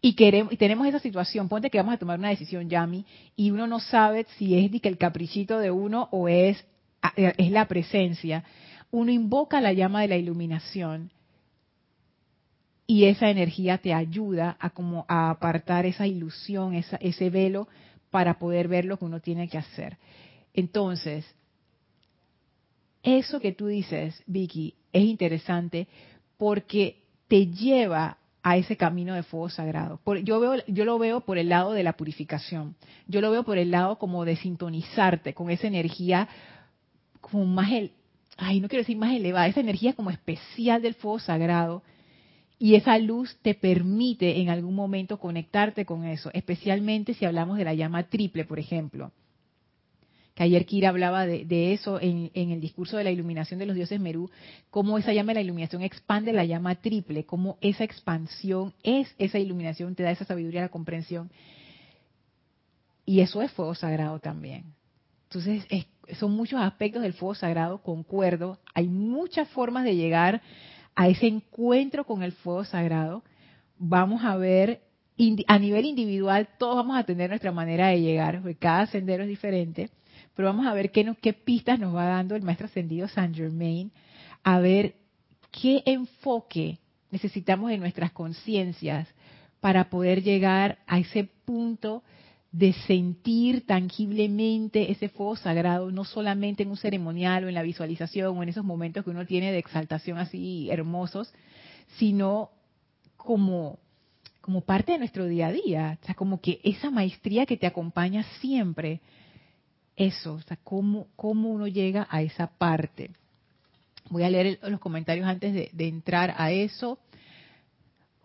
[0.00, 3.04] Y, queremos, y tenemos esa situación, ponte que vamos a tomar una decisión, Yami,
[3.36, 6.64] y uno no sabe si es el caprichito de uno o es,
[7.14, 8.44] es la presencia.
[8.90, 11.10] Uno invoca la llama de la iluminación
[12.90, 17.68] y esa energía te ayuda a como a apartar esa ilusión, ese velo
[18.10, 19.98] para poder ver lo que uno tiene que hacer.
[20.54, 21.26] Entonces,
[23.02, 25.86] eso que tú dices, Vicky, es interesante
[26.38, 30.00] porque te lleva a ese camino de fuego sagrado.
[30.24, 32.74] yo, veo, yo lo veo por el lado de la purificación.
[33.06, 36.26] Yo lo veo por el lado como de sintonizarte con esa energía
[37.20, 37.92] como más, el,
[38.38, 41.82] ay, no quiero decir más elevada, esa energía como especial del fuego sagrado
[42.58, 47.64] y esa luz te permite en algún momento conectarte con eso, especialmente si hablamos de
[47.64, 49.12] la llama triple, por ejemplo.
[50.34, 54.00] Que ayer Kira hablaba de, eso en, el discurso de la iluminación de los dioses
[54.00, 54.30] Merú,
[54.70, 59.38] cómo esa llama de la iluminación expande la llama triple, cómo esa expansión es esa
[59.38, 61.30] iluminación, te da esa sabiduría, la comprensión.
[63.04, 64.64] Y eso es fuego sagrado también.
[65.24, 65.66] Entonces,
[66.18, 68.58] son muchos aspectos del fuego sagrado, concuerdo.
[68.74, 70.40] Hay muchas formas de llegar
[70.98, 73.22] a ese encuentro con el fuego sagrado,
[73.78, 74.80] vamos a ver
[75.46, 79.28] a nivel individual, todos vamos a tener nuestra manera de llegar, porque cada sendero es
[79.28, 79.90] diferente,
[80.34, 83.92] pero vamos a ver qué, pistas nos va dando el maestro ascendido Saint Germain,
[84.42, 84.96] a ver
[85.52, 86.80] qué enfoque
[87.12, 89.06] necesitamos en nuestras conciencias
[89.60, 92.02] para poder llegar a ese punto
[92.50, 98.36] de sentir tangiblemente ese fuego sagrado, no solamente en un ceremonial o en la visualización
[98.36, 101.32] o en esos momentos que uno tiene de exaltación así hermosos,
[101.98, 102.50] sino
[103.16, 103.78] como,
[104.40, 107.66] como parte de nuestro día a día, o sea, como que esa maestría que te
[107.66, 109.00] acompaña siempre,
[109.96, 113.10] eso, o sea, cómo, cómo uno llega a esa parte.
[114.08, 116.98] Voy a leer los comentarios antes de, de entrar a eso.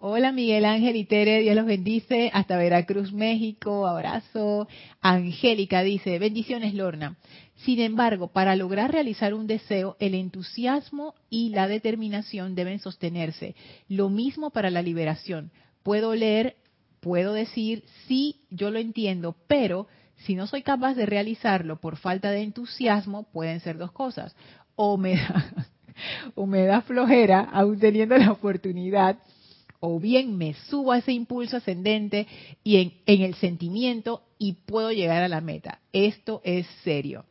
[0.05, 2.29] Hola Miguel Ángel y Tere, Dios los bendice.
[2.33, 3.87] Hasta Veracruz, México.
[3.87, 4.67] Abrazo.
[4.99, 7.15] Angélica dice, bendiciones Lorna.
[7.55, 13.55] Sin embargo, para lograr realizar un deseo, el entusiasmo y la determinación deben sostenerse.
[13.87, 15.51] Lo mismo para la liberación.
[15.83, 16.57] Puedo leer,
[16.99, 19.87] puedo decir, sí, yo lo entiendo, pero
[20.17, 24.35] si no soy capaz de realizarlo por falta de entusiasmo, pueden ser dos cosas.
[24.75, 25.53] O me da,
[26.35, 29.17] o me da flojera, aún teniendo la oportunidad
[29.85, 32.25] o bien me subo a ese impulso ascendente
[32.63, 35.81] y en, en, el sentimiento y puedo llegar a la meta.
[35.91, 37.25] Esto es serio.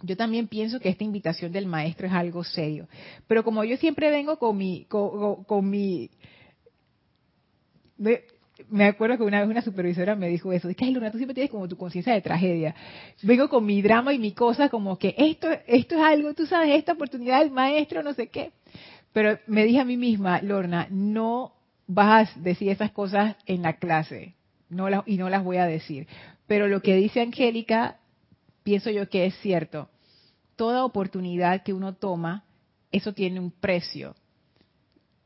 [0.00, 2.88] Yo también pienso que esta invitación del maestro es algo serio.
[3.26, 6.08] Pero como yo siempre vengo con mi, con, mi,
[7.98, 11.34] me, acuerdo que una vez una supervisora me dijo eso, es que Luna, tú siempre
[11.34, 12.74] tienes como tu conciencia de tragedia.
[13.22, 16.70] Vengo con mi drama y mi cosa como que esto, esto es algo, tú sabes,
[16.70, 18.50] esta oportunidad del maestro, no sé qué.
[19.12, 21.52] Pero me dije a mí misma, Lorna, no
[21.86, 24.34] vas a decir esas cosas en la clase
[24.70, 26.06] no y no las voy a decir.
[26.46, 27.98] Pero lo que dice Angélica,
[28.62, 29.90] pienso yo que es cierto.
[30.56, 32.44] Toda oportunidad que uno toma,
[32.92, 34.14] eso tiene un precio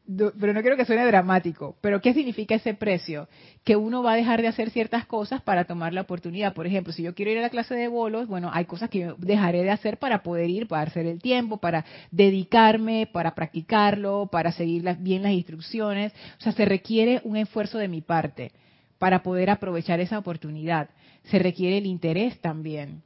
[0.06, 3.26] pero no quiero que suene dramático, pero ¿qué significa ese precio?
[3.64, 6.52] Que uno va a dejar de hacer ciertas cosas para tomar la oportunidad.
[6.52, 8.98] Por ejemplo, si yo quiero ir a la clase de bolos, bueno, hay cosas que
[9.00, 14.28] yo dejaré de hacer para poder ir, para hacer el tiempo, para dedicarme, para practicarlo,
[14.30, 16.12] para seguir bien las instrucciones.
[16.38, 18.52] O sea, se requiere un esfuerzo de mi parte
[18.98, 20.90] para poder aprovechar esa oportunidad.
[21.24, 23.02] Se requiere el interés también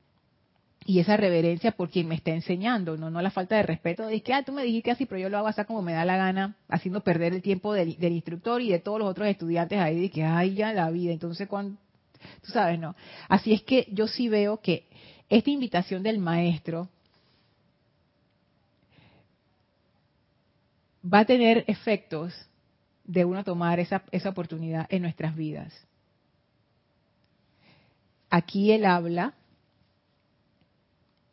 [0.89, 4.23] y esa reverencia por quien me está enseñando, no no la falta de respeto de
[4.23, 6.17] que ah, tú me dijiste así, pero yo lo hago así como me da la
[6.17, 10.11] gana, haciendo perder el tiempo del, instructor y de todos los otros estudiantes ahí de
[10.11, 11.77] que ay ya la vida, entonces cuando
[12.41, 12.97] tú sabes, no.
[13.29, 14.87] Así es que yo sí veo que
[15.29, 16.89] esta invitación del maestro
[21.05, 22.33] va a tener efectos
[23.05, 25.87] de uno tomar esa, esa oportunidad en nuestras vidas.
[28.31, 29.35] Aquí él habla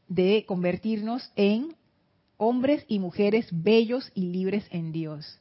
[0.07, 1.75] de convertirnos en
[2.37, 5.39] hombres y mujeres bellos y libres en Dios.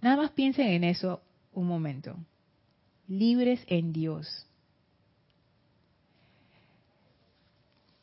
[0.00, 1.22] Nada más piensen en eso
[1.52, 2.16] un momento.
[3.08, 4.46] Libres en Dios.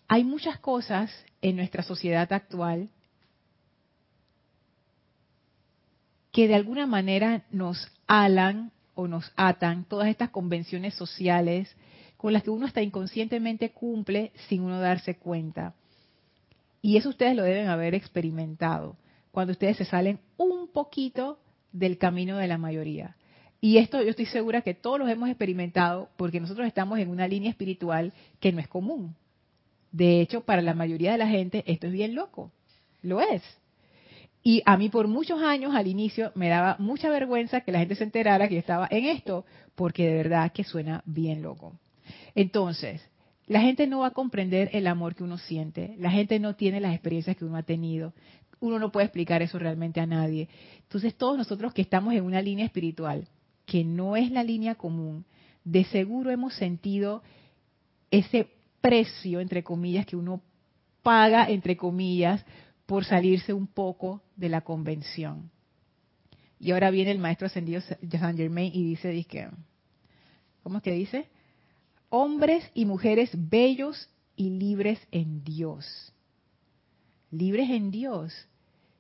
[0.07, 2.89] Hay muchas cosas en nuestra sociedad actual
[6.31, 11.75] que de alguna manera nos alan o nos atan, todas estas convenciones sociales
[12.19, 15.73] con las que uno hasta inconscientemente cumple sin uno darse cuenta.
[16.81, 18.97] Y eso ustedes lo deben haber experimentado
[19.31, 21.39] cuando ustedes se salen un poquito
[21.71, 23.15] del camino de la mayoría.
[23.61, 27.25] Y esto yo estoy segura que todos los hemos experimentado porque nosotros estamos en una
[27.25, 29.15] línea espiritual que no es común.
[29.93, 32.51] De hecho, para la mayoría de la gente esto es bien loco.
[33.01, 33.43] Lo es.
[34.43, 37.95] Y a mí por muchos años al inicio me daba mucha vergüenza que la gente
[37.95, 41.75] se enterara que yo estaba en esto, porque de verdad que suena bien loco.
[42.35, 43.01] Entonces,
[43.47, 46.79] la gente no va a comprender el amor que uno siente, la gente no tiene
[46.79, 48.13] las experiencias que uno ha tenido,
[48.59, 50.49] uno no puede explicar eso realmente a nadie.
[50.83, 53.27] Entonces, todos nosotros que estamos en una línea espiritual,
[53.65, 55.25] que no es la línea común,
[55.63, 57.23] de seguro hemos sentido
[58.11, 58.49] ese
[58.81, 60.41] precio, entre comillas, que uno
[61.01, 62.45] paga, entre comillas,
[62.85, 65.49] por salirse un poco de la convención.
[66.59, 69.47] Y ahora viene el maestro ascendido Saint Germain y dice, dice,
[70.61, 71.29] ¿cómo es que dice?
[72.09, 76.13] Hombres y mujeres bellos y libres en Dios.
[77.31, 78.33] Libres en Dios.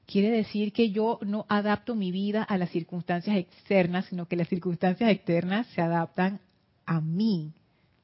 [0.05, 4.47] Quiere decir que yo no adapto mi vida a las circunstancias externas, sino que las
[4.47, 6.39] circunstancias externas se adaptan
[6.85, 7.53] a mí,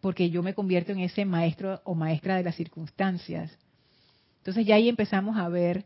[0.01, 3.57] porque yo me convierto en ese maestro o maestra de las circunstancias.
[4.37, 5.85] Entonces ya ahí empezamos a ver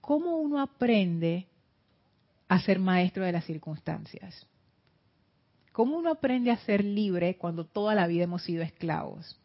[0.00, 1.46] cómo uno aprende
[2.48, 4.46] a ser maestro de las circunstancias.
[5.72, 9.38] ¿Cómo uno aprende a ser libre cuando toda la vida hemos sido esclavos?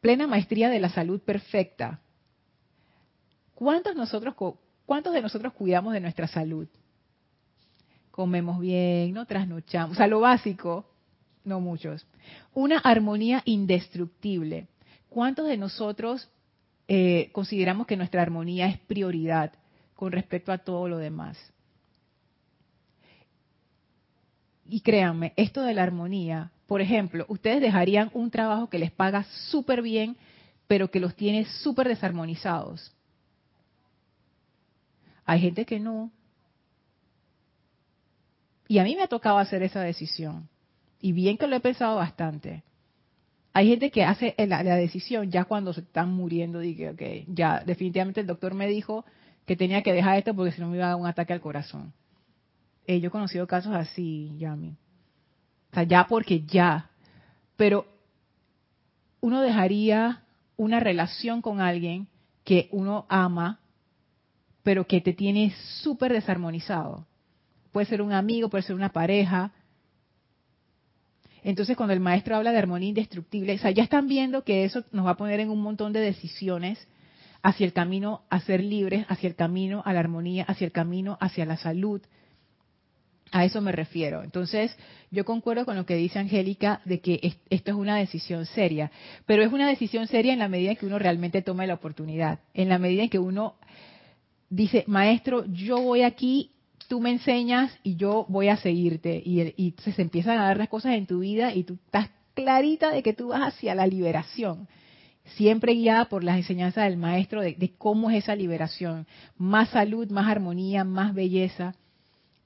[0.00, 2.00] Plena maestría de la salud perfecta.
[3.54, 4.34] ¿Cuántos, nosotros,
[4.84, 6.68] ¿Cuántos de nosotros cuidamos de nuestra salud?
[8.10, 10.86] Comemos bien, no trasnochamos, o sea, lo básico,
[11.44, 12.06] no muchos.
[12.54, 14.66] Una armonía indestructible.
[15.08, 16.28] ¿Cuántos de nosotros
[16.88, 19.52] eh, consideramos que nuestra armonía es prioridad
[19.94, 21.38] con respecto a todo lo demás?
[24.68, 29.24] Y créanme, esto de la armonía, por ejemplo, ustedes dejarían un trabajo que les paga
[29.50, 30.16] súper bien,
[30.66, 32.92] pero que los tiene súper desarmonizados.
[35.24, 36.10] Hay gente que no.
[38.68, 40.48] Y a mí me ha tocado hacer esa decisión.
[41.00, 42.64] Y bien que lo he pensado bastante.
[43.52, 48.20] Hay gente que hace la, decisión ya cuando se están muriendo, dije, ok, ya definitivamente
[48.20, 49.04] el doctor me dijo
[49.46, 51.40] que tenía que dejar esto porque si no me iba a dar un ataque al
[51.40, 51.92] corazón.
[52.86, 54.76] Eh, yo he conocido casos así, Yami.
[55.70, 56.90] O sea, ya porque ya.
[57.56, 57.86] Pero
[59.20, 60.22] uno dejaría
[60.56, 62.08] una relación con alguien
[62.44, 63.60] que uno ama,
[64.62, 67.06] pero que te tiene súper desarmonizado.
[67.72, 69.52] Puede ser un amigo, puede ser una pareja,
[71.46, 74.82] entonces, cuando el maestro habla de armonía indestructible, o sea, ya están viendo que eso
[74.90, 76.88] nos va a poner en un montón de decisiones
[77.40, 81.16] hacia el camino a ser libres, hacia el camino a la armonía, hacia el camino
[81.20, 82.02] hacia la salud.
[83.32, 84.22] A eso me refiero.
[84.22, 84.76] Entonces,
[85.10, 88.90] yo concuerdo con lo que dice Angélica de que esto es una decisión seria,
[89.26, 92.40] pero es una decisión seria en la medida en que uno realmente toma la oportunidad,
[92.54, 93.56] en la medida en que uno
[94.48, 96.52] dice, maestro, yo voy aquí
[96.88, 99.22] tú me enseñas y yo voy a seguirte.
[99.24, 103.02] Y, se empiezan a dar las cosas en tu vida y tú estás clarita de
[103.02, 104.68] que tú vas hacia la liberación.
[105.36, 109.06] Siempre guiada por las enseñanzas del maestro de, de cómo es esa liberación.
[109.36, 111.74] Más salud, más armonía, más belleza.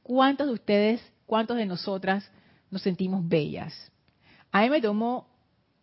[0.02, 2.30] ¿Cuántos de ustedes, cuántos de nosotras
[2.70, 3.74] nos sentimos bellas?
[4.52, 5.28] A mí me tomó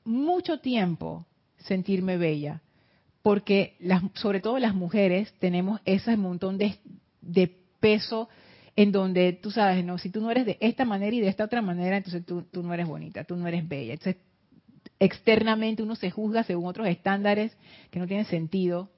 [0.03, 1.25] mucho tiempo
[1.57, 2.61] sentirme bella,
[3.21, 6.77] porque las, sobre todo las mujeres tenemos ese montón de,
[7.79, 8.27] peso
[8.75, 11.43] en donde tú sabes, no, si tú no eres de esta manera y de esta
[11.43, 13.93] otra manera, entonces tú, tú no eres bonita, tú no eres bella.
[13.93, 14.17] Entonces,
[14.99, 17.55] externamente uno se juzga según otros estándares
[17.91, 18.89] que no tienen sentido.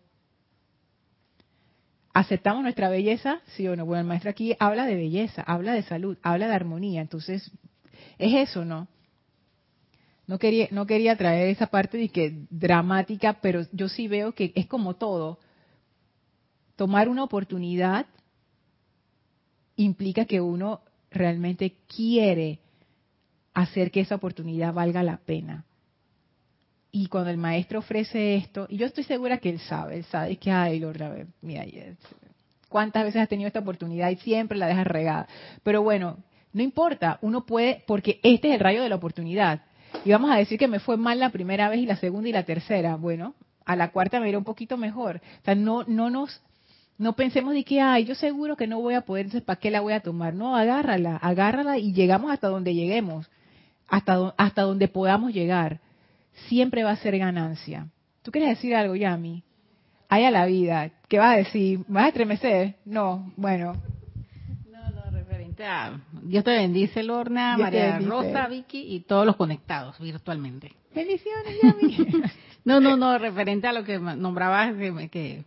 [2.20, 3.40] ¿Aceptamos nuestra belleza?
[3.56, 3.86] Sí o no.
[3.86, 7.00] Bueno, el maestro aquí habla de belleza, habla de salud, habla de armonía.
[7.00, 7.50] Entonces,
[8.18, 8.90] es eso, ¿no?
[10.28, 14.52] No quería, no quería traer esa parte de que dramática, pero yo sí veo que
[14.56, 15.40] es como todo.
[16.76, 18.06] Tomar una oportunidad
[19.78, 22.60] implica que uno realmente quiere
[23.54, 25.64] hacer que esa oportunidad valga la pena.
[26.92, 30.38] Y cuando el maestro ofrece esto, y yo estoy segura que él sabe, él sabe
[30.38, 31.64] que, ay, Lorna, mira,
[32.68, 35.28] ¿cuántas veces has tenido esta oportunidad y siempre la dejas regada?
[35.62, 36.18] Pero bueno,
[36.52, 39.62] no importa, uno puede, porque este es el rayo de la oportunidad.
[40.04, 42.32] Y vamos a decir que me fue mal la primera vez y la segunda y
[42.32, 42.96] la tercera.
[42.96, 43.36] Bueno,
[43.66, 45.22] a la cuarta me irá un poquito mejor.
[45.42, 46.42] O sea, no, no nos,
[46.98, 49.70] no pensemos de que, ay, yo seguro que no voy a poder, entonces, ¿para qué
[49.70, 50.34] la voy a tomar?
[50.34, 53.30] No, agárrala, agárrala y llegamos hasta donde lleguemos,
[53.88, 55.82] hasta, hasta donde podamos llegar.
[56.48, 57.88] Siempre va a ser ganancia.
[58.22, 59.44] ¿Tú quieres decir algo, Yami?
[60.10, 60.92] Hay a la vida.
[61.08, 61.82] ¿Qué vas a decir?
[61.88, 62.76] ¿Vas a estremecer?
[62.86, 63.74] No, bueno.
[64.72, 66.00] No, no, referente a...
[66.24, 70.74] Dios te bendice, Lorna, María Rosa, Vicky y todos los conectados virtualmente.
[70.94, 71.98] Bendiciones, Yami.
[72.66, 75.44] no, no, no, referente a lo que nombrabas que, que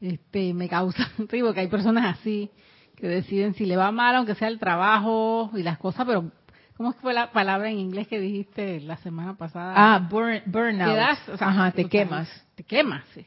[0.00, 2.50] este, me causa río, que hay personas así
[2.98, 6.32] que deciden si le va mal, aunque sea el trabajo y las cosas, pero
[6.78, 9.74] ¿Cómo fue la palabra en inglés que dijiste la semana pasada?
[9.76, 10.96] Ah, burn, burnout.
[11.40, 12.28] Ajá, te quemas.
[12.54, 13.26] Te quemas, sí.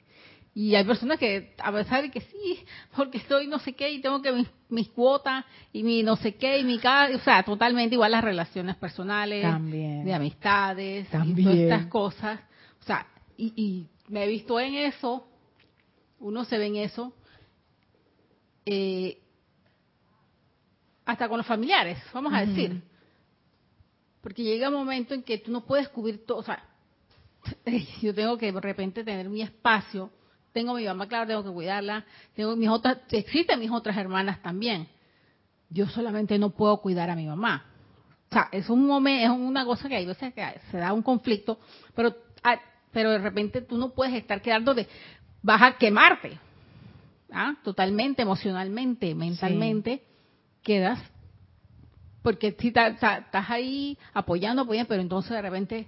[0.53, 2.63] Y hay personas que, a pesar de que sí,
[2.95, 5.43] porque estoy no sé qué y tengo que mis, cuotas
[5.73, 9.43] y mi no sé qué y mi cada, o sea, totalmente igual las relaciones personales,
[9.43, 11.39] de amistades, También.
[11.39, 12.39] y todas estas cosas.
[12.79, 15.27] O sea, y, y, me he visto en eso,
[16.19, 17.13] uno se ve en eso,
[18.65, 19.17] eh,
[21.03, 22.90] hasta con los familiares, vamos a decir.
[24.21, 26.63] Porque llega un momento en que tú no puedes cubrir todo, o sea,
[28.01, 30.11] yo tengo que de repente tener mi espacio
[30.53, 32.05] tengo mi mamá, claro, tengo que cuidarla.
[32.35, 34.87] Tengo mis otras, existen mis otras hermanas también.
[35.69, 37.65] Yo solamente no puedo cuidar a mi mamá.
[38.29, 41.01] O sea, es un momento, es una cosa que hay veces que se da un
[41.01, 41.59] conflicto,
[41.95, 42.59] pero, ah,
[42.91, 44.87] pero de repente tú no puedes estar quedando de,
[45.41, 46.37] vas a quemarte.
[47.31, 47.55] ¿ah?
[47.63, 50.03] Totalmente, emocionalmente, mentalmente,
[50.63, 50.99] quedas.
[52.21, 55.87] Porque si estás ahí apoyando, apoyando, pero entonces de repente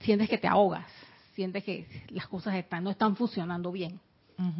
[0.00, 0.86] sientes que te ahogas
[1.38, 4.00] sientes que las cosas están no están funcionando bien.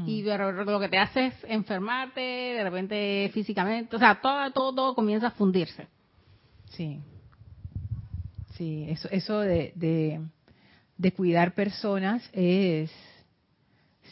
[0.06, 5.28] Y lo que te hace es enfermarte, de repente físicamente, o sea, todo, todo, comienza
[5.28, 5.88] a fundirse.
[6.70, 7.00] Sí.
[8.54, 9.72] Sí, eso, eso de,
[10.96, 12.92] de, cuidar personas es,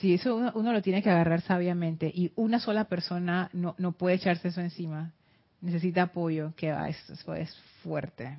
[0.01, 4.17] sí, eso uno, lo tiene que agarrar sabiamente y una sola persona no, no puede
[4.17, 5.13] echarse eso encima.
[5.61, 8.39] Necesita apoyo, que va, eso es fuerte.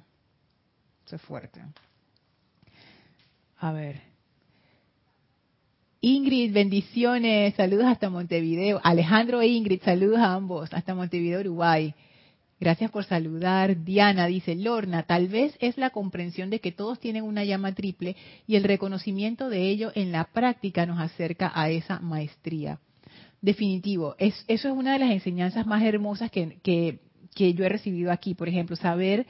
[1.06, 1.62] Eso es fuerte.
[3.60, 4.02] A ver.
[6.02, 8.80] Ingrid, bendiciones, saludos hasta Montevideo.
[8.84, 11.94] Alejandro e Ingrid, saludos a ambos, hasta Montevideo, Uruguay.
[12.60, 13.84] Gracias por saludar.
[13.84, 18.16] Diana dice, Lorna, tal vez es la comprensión de que todos tienen una llama triple
[18.48, 22.80] y el reconocimiento de ello en la práctica nos acerca a esa maestría.
[23.42, 27.00] Definitivo, es, eso es una de las enseñanzas más hermosas que, que,
[27.38, 28.34] que yo he recibido aquí.
[28.34, 29.28] Por ejemplo, saber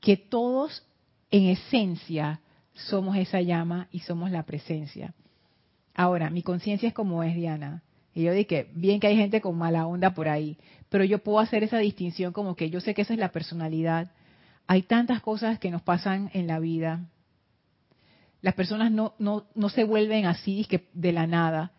[0.00, 0.82] que todos
[1.30, 2.40] en esencia
[2.72, 5.12] somos esa llama y somos la presencia.
[5.94, 7.82] Ahora, mi conciencia es como es, Diana.
[8.14, 10.56] Y yo dije, bien que hay gente con mala onda por ahí,
[10.88, 14.10] pero yo puedo hacer esa distinción como que yo sé que esa es la personalidad.
[14.66, 17.04] Hay tantas cosas que nos pasan en la vida.
[18.40, 21.72] Las personas no, no, no se vuelven así de la nada.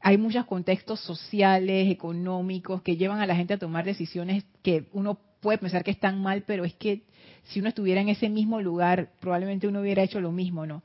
[0.00, 5.18] Hay muchos contextos sociales, económicos, que llevan a la gente a tomar decisiones que uno
[5.40, 7.02] puede pensar que están mal, pero es que
[7.44, 10.82] si uno estuviera en ese mismo lugar, probablemente uno hubiera hecho lo mismo, ¿no?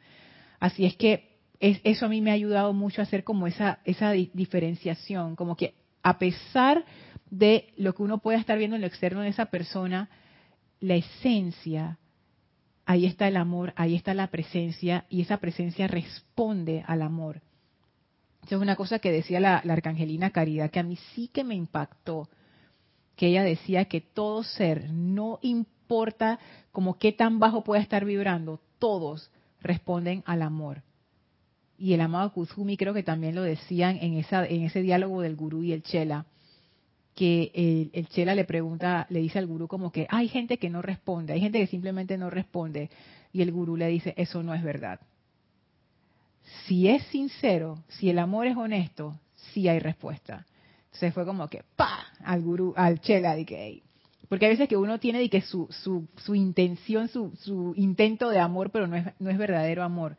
[0.59, 4.11] Así es que eso a mí me ha ayudado mucho a hacer como esa, esa
[4.11, 6.85] diferenciación, como que a pesar
[7.29, 10.09] de lo que uno pueda estar viendo en lo externo de esa persona,
[10.79, 11.97] la esencia,
[12.85, 17.41] ahí está el amor, ahí está la presencia y esa presencia responde al amor.
[18.45, 21.43] Esa es una cosa que decía la, la arcangelina Caridad, que a mí sí que
[21.43, 22.29] me impactó,
[23.15, 26.39] que ella decía que todo ser, no importa
[26.71, 29.31] como qué tan bajo pueda estar vibrando, todos
[29.61, 30.83] responden al amor
[31.77, 35.35] y el amado Kuzumi creo que también lo decían en, esa, en ese diálogo del
[35.35, 36.25] gurú y el chela,
[37.13, 40.69] que el, el, chela le pregunta, le dice al gurú como que hay gente que
[40.69, 42.89] no responde, hay gente que simplemente no responde,
[43.31, 44.99] y el gurú le dice, eso no es verdad.
[46.65, 49.19] Si es sincero, si el amor es honesto,
[49.53, 50.45] sí hay respuesta.
[50.85, 53.83] Entonces fue como que, pa, al gurú, al chela, de que,
[54.29, 58.39] porque hay veces que uno tiene de que su, su, intención, su, su intento de
[58.39, 60.17] amor, pero no es, no es verdadero amor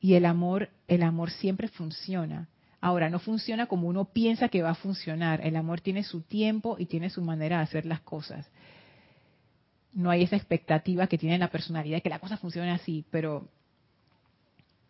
[0.00, 2.48] y el amor, el amor siempre funciona.
[2.80, 5.46] Ahora, no funciona como uno piensa que va a funcionar.
[5.46, 8.50] El amor tiene su tiempo y tiene su manera de hacer las cosas.
[9.92, 13.48] No hay esa expectativa que tiene la personalidad que la cosa funcione así, pero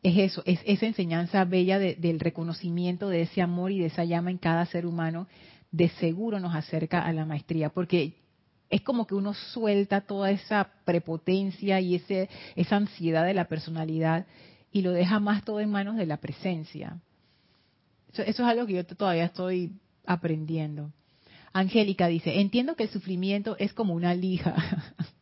[0.03, 4.30] es eso, es esa enseñanza bella del reconocimiento de ese amor y de esa llama
[4.30, 5.26] en cada ser humano,
[5.70, 8.14] de seguro nos acerca a la maestría, porque
[8.70, 14.26] es como que uno suelta toda esa prepotencia y ese, esa ansiedad de la personalidad
[14.72, 17.01] y lo deja más todo en manos de la presencia.
[18.12, 19.72] Eso, es algo que yo todavía estoy
[20.07, 20.92] aprendiendo.
[21.53, 24.55] Angélica dice, entiendo que el sufrimiento es como una lija.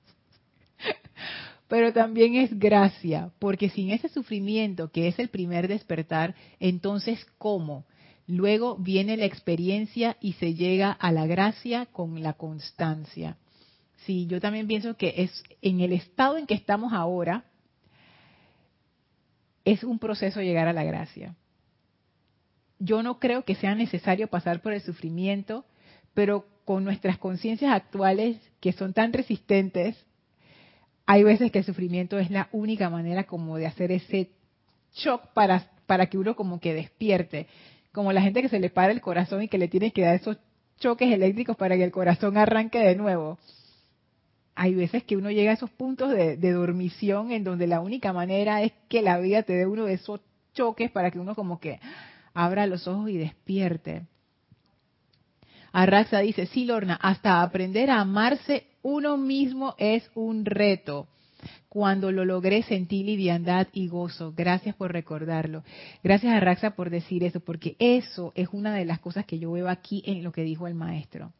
[1.68, 7.84] pero también es gracia, porque sin ese sufrimiento que es el primer despertar, entonces ¿cómo?
[8.26, 13.36] Luego viene la experiencia y se llega a la gracia con la constancia.
[14.04, 17.44] Sí, yo también pienso que es en el estado en que estamos ahora,
[19.64, 21.34] es un proceso llegar a la gracia.
[22.78, 25.66] Yo no creo que sea necesario pasar por el sufrimiento,
[26.14, 29.96] pero con nuestras conciencias actuales que son tan resistentes,
[31.10, 34.28] hay veces que el sufrimiento es la única manera como de hacer ese
[34.94, 37.46] shock para, para que uno como que despierte.
[37.92, 40.16] Como la gente que se le para el corazón y que le tiene que dar
[40.16, 40.36] esos
[40.78, 43.38] choques eléctricos para que el corazón arranque de nuevo.
[44.54, 48.12] Hay veces que uno llega a esos puntos de, de dormición en donde la única
[48.12, 50.20] manera es que la vida te dé uno de esos
[50.52, 51.80] choques para que uno como que
[52.34, 54.02] abra los ojos y despierte.
[55.72, 61.08] Arraxa dice, sí, Lorna, hasta aprender a amarse uno mismo es un reto.
[61.68, 64.32] Cuando lo logré sentí liviandad y gozo.
[64.36, 65.62] Gracias por recordarlo.
[66.02, 69.52] Gracias a Raxa por decir eso, porque eso es una de las cosas que yo
[69.52, 71.32] veo aquí en lo que dijo el maestro.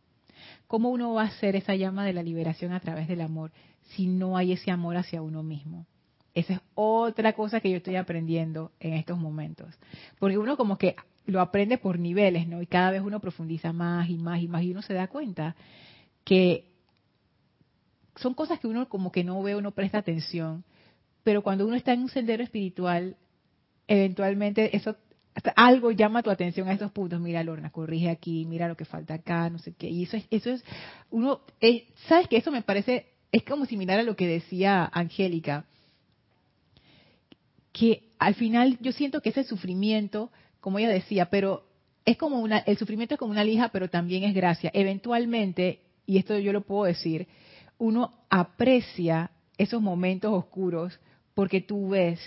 [0.66, 3.50] ¿Cómo uno va a hacer esa llama de la liberación a través del amor
[3.96, 5.86] si no hay ese amor hacia uno mismo?
[6.34, 9.74] Esa es otra cosa que yo estoy aprendiendo en estos momentos.
[10.18, 10.94] Porque uno como que
[11.28, 12.62] lo aprende por niveles, ¿no?
[12.62, 15.54] Y cada vez uno profundiza más y más y más y uno se da cuenta
[16.24, 16.64] que
[18.16, 20.64] son cosas que uno como que no ve o no presta atención,
[21.22, 23.16] pero cuando uno está en un sendero espiritual,
[23.86, 24.96] eventualmente eso
[25.54, 27.20] algo llama tu atención a esos puntos.
[27.20, 29.88] Mira, Lorna, corrige aquí, mira lo que falta acá, no sé qué.
[29.88, 30.64] Y eso es, eso es
[31.10, 35.66] uno, eh, ¿sabes que Eso me parece, es como similar a lo que decía Angélica,
[37.72, 40.32] que al final yo siento que ese sufrimiento
[40.68, 41.64] como ella decía, pero
[42.04, 44.70] es como una, el sufrimiento es como una lija, pero también es gracia.
[44.74, 47.26] Eventualmente, y esto yo lo puedo decir,
[47.78, 51.00] uno aprecia esos momentos oscuros
[51.32, 52.20] porque tú ves,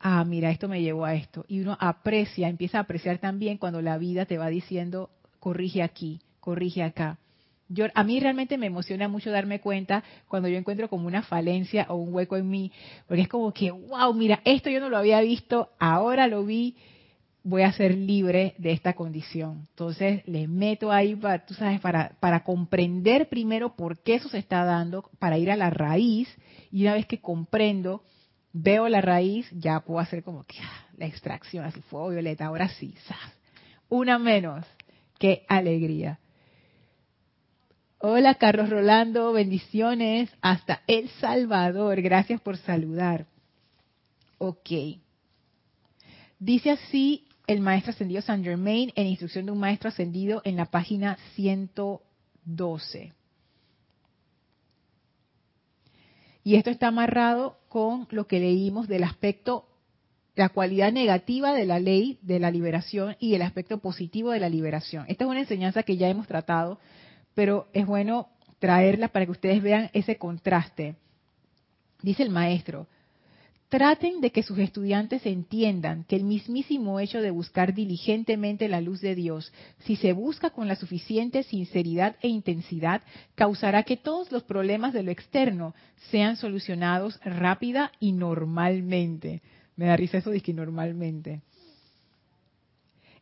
[0.00, 1.44] ah, mira, esto me llevó a esto.
[1.46, 6.18] Y uno aprecia, empieza a apreciar también cuando la vida te va diciendo, corrige aquí,
[6.40, 7.20] corrige acá.
[7.68, 11.86] Yo, a mí realmente me emociona mucho darme cuenta cuando yo encuentro como una falencia
[11.90, 12.72] o un hueco en mí,
[13.06, 16.74] porque es como que, wow, mira, esto yo no lo había visto, ahora lo vi
[17.48, 19.66] voy a ser libre de esta condición.
[19.70, 24.38] Entonces le meto ahí, para, tú sabes, para, para comprender primero por qué eso se
[24.38, 26.28] está dando, para ir a la raíz,
[26.72, 28.02] y una vez que comprendo,
[28.52, 32.68] veo la raíz, ya puedo hacer como que ah, la extracción, así fuego violeta, ahora
[32.68, 32.92] sí,
[33.88, 34.66] una menos,
[35.20, 36.18] qué alegría.
[37.98, 43.26] Hola Carlos Rolando, bendiciones hasta El Salvador, gracias por saludar.
[44.38, 44.70] Ok.
[46.38, 50.66] Dice así el maestro ascendido Saint Germain en instrucción de un maestro ascendido en la
[50.66, 53.12] página 112.
[56.42, 59.66] Y esto está amarrado con lo que leímos del aspecto,
[60.34, 64.48] la cualidad negativa de la ley de la liberación y el aspecto positivo de la
[64.48, 65.04] liberación.
[65.08, 66.78] Esta es una enseñanza que ya hemos tratado,
[67.34, 68.28] pero es bueno
[68.58, 70.96] traerla para que ustedes vean ese contraste.
[72.02, 72.86] Dice el maestro,
[73.68, 79.00] Traten de que sus estudiantes entiendan que el mismísimo hecho de buscar diligentemente la luz
[79.00, 83.02] de Dios, si se busca con la suficiente sinceridad e intensidad,
[83.34, 85.74] causará que todos los problemas de lo externo
[86.12, 89.42] sean solucionados rápida y normalmente.
[89.74, 91.42] Me da risa eso de que normalmente.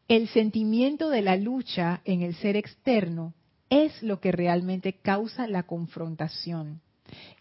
[0.08, 3.32] El sentimiento de la lucha en el ser externo
[3.70, 6.82] es lo que realmente causa la confrontación.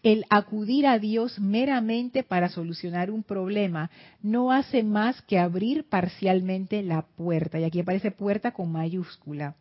[0.02, 3.90] El acudir a Dios meramente para solucionar un problema
[4.22, 7.58] no hace más que abrir parcialmente la puerta.
[7.58, 9.56] Y aquí aparece puerta con mayúscula.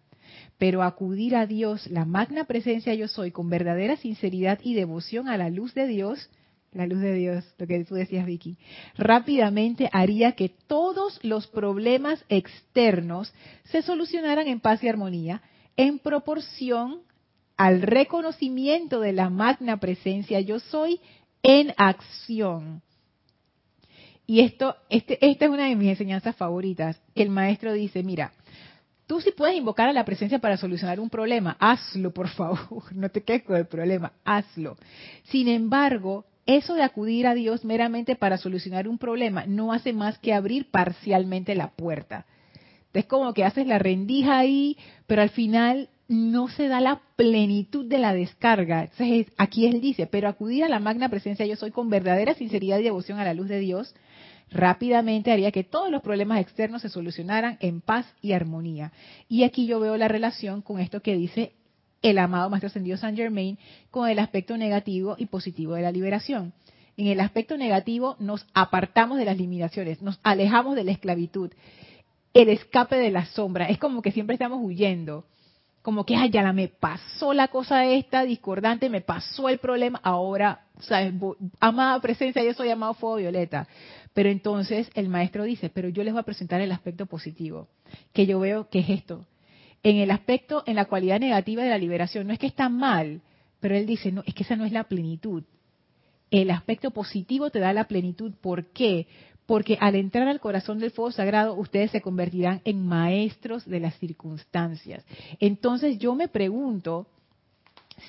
[0.58, 5.38] Pero acudir a Dios, la magna presencia yo soy, con verdadera sinceridad y devoción a
[5.38, 6.30] la luz de Dios,
[6.74, 8.58] la luz de Dios, lo que tú decías Vicky,
[8.98, 13.34] rápidamente haría que todos los problemas externos
[13.66, 15.42] se solucionaran en paz y armonía
[15.78, 17.02] en proporción
[17.58, 21.00] al reconocimiento de la magna presencia yo soy
[21.44, 22.82] en acción.
[24.26, 27.02] Y esto, este, esta es una de mis enseñanzas favoritas.
[27.14, 28.32] El maestro dice, mira,
[29.06, 33.10] tú sí puedes invocar a la presencia para solucionar un problema, hazlo por favor, no
[33.10, 34.78] te quedes con el problema, hazlo.
[35.24, 40.18] Sin embargo, eso de acudir a Dios meramente para solucionar un problema no hace más
[40.20, 42.26] que abrir parcialmente la puerta.
[42.94, 44.78] Es como que haces la rendija ahí,
[45.08, 48.84] pero al final no se da la plenitud de la descarga.
[48.84, 52.80] Entonces, aquí él dice, pero acudir a la magna presencia yo soy con verdadera sinceridad
[52.80, 53.96] y devoción a la luz de Dios,
[54.52, 58.92] rápidamente haría que todos los problemas externos se solucionaran en paz y armonía.
[59.28, 61.54] Y aquí yo veo la relación con esto que dice
[62.02, 63.58] el amado Maestro Ascendido Saint Germain
[63.90, 66.54] con el aspecto negativo y positivo de la liberación.
[66.98, 71.52] En el aspecto negativo nos apartamos de las limitaciones, nos alejamos de la esclavitud,
[72.34, 73.70] el escape de la sombra.
[73.70, 75.26] Es como que siempre estamos huyendo.
[75.84, 80.62] Como que, ay, ya me pasó la cosa esta discordante, me pasó el problema, ahora,
[80.80, 81.14] ¿sabes?
[81.60, 83.68] Amada presencia, yo soy amado fuego violeta.
[84.14, 87.68] Pero entonces el maestro dice, pero yo les voy a presentar el aspecto positivo,
[88.14, 89.28] que yo veo que es esto.
[89.84, 93.22] En el aspecto, en la cualidad negativa de la liberación, no es que está mal,
[93.60, 95.44] pero él dice, no, es que esa no es la plenitud.
[96.32, 98.34] El aspecto positivo te da la plenitud.
[98.42, 99.08] ¿Por qué?
[99.46, 103.96] Porque al entrar al corazón del fuego sagrado, ustedes se convertirán en maestros de las
[104.00, 105.06] circunstancias.
[105.40, 107.08] Entonces yo me pregunto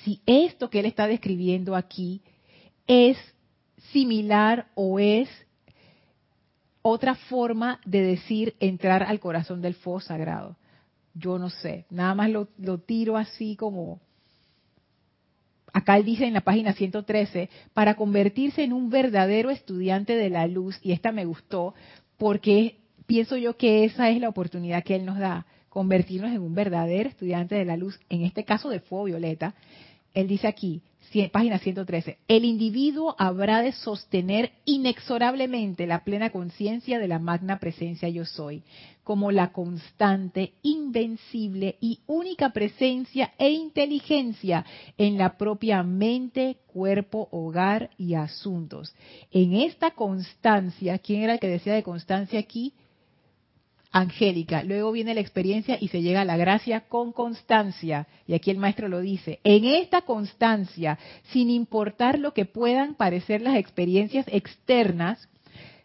[0.03, 2.21] si esto que él está describiendo aquí
[2.87, 3.17] es
[3.91, 5.29] similar o es
[6.81, 10.55] otra forma de decir entrar al corazón del fuego sagrado.
[11.15, 12.47] Yo no sé, nada más lo,
[12.79, 14.01] tiro así como...
[15.75, 20.47] Acá él dice en la página 113, para convertirse en un verdadero estudiante de la
[20.47, 21.73] luz, y esta me gustó,
[22.17, 26.55] porque pienso yo que esa es la oportunidad que él nos da, convertirnos en un
[26.55, 29.53] verdadero estudiante de la luz, en este caso de fuego violeta.
[30.13, 30.81] Él dice aquí,
[31.31, 38.09] página 113, el individuo habrá de sostener inexorablemente la plena conciencia de la magna presencia
[38.09, 38.63] yo soy,
[39.03, 44.65] como la constante, invencible y única presencia e inteligencia
[44.97, 48.93] en la propia mente, cuerpo, hogar y asuntos.
[49.31, 52.73] En esta constancia, ¿quién era el que decía de constancia aquí?
[53.95, 54.61] Angélica.
[54.61, 58.07] Luego viene la experiencia y se llega a la gracia con constancia.
[58.27, 59.39] Y aquí el maestro lo dice.
[59.45, 60.99] En esta constancia,
[61.31, 65.29] sin importar lo que puedan parecer las experiencias externas,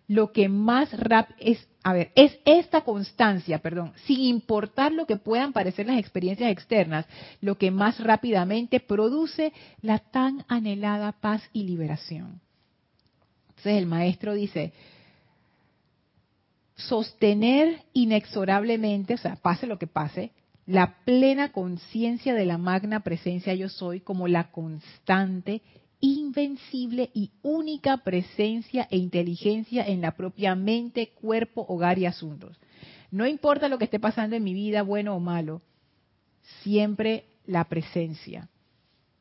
[0.09, 5.17] lo que más rap es, a ver, es esta constancia, perdón, sin importar lo que
[5.17, 7.07] puedan parecer las experiencias externas,
[7.41, 9.53] lo que más rápidamente produce
[9.83, 12.41] la tan anhelada paz y liberación.
[13.51, 14.73] Entonces el maestro dice,
[16.89, 20.33] sostener inexorablemente, o sea, pase lo que pase,
[20.66, 25.62] la plena conciencia de la magna presencia yo soy como la constante,
[26.01, 32.57] invencible y única presencia e inteligencia en la propia mente, cuerpo, hogar y asuntos.
[33.11, 35.62] No importa lo que esté pasando en mi vida, bueno o malo,
[36.62, 38.49] siempre la presencia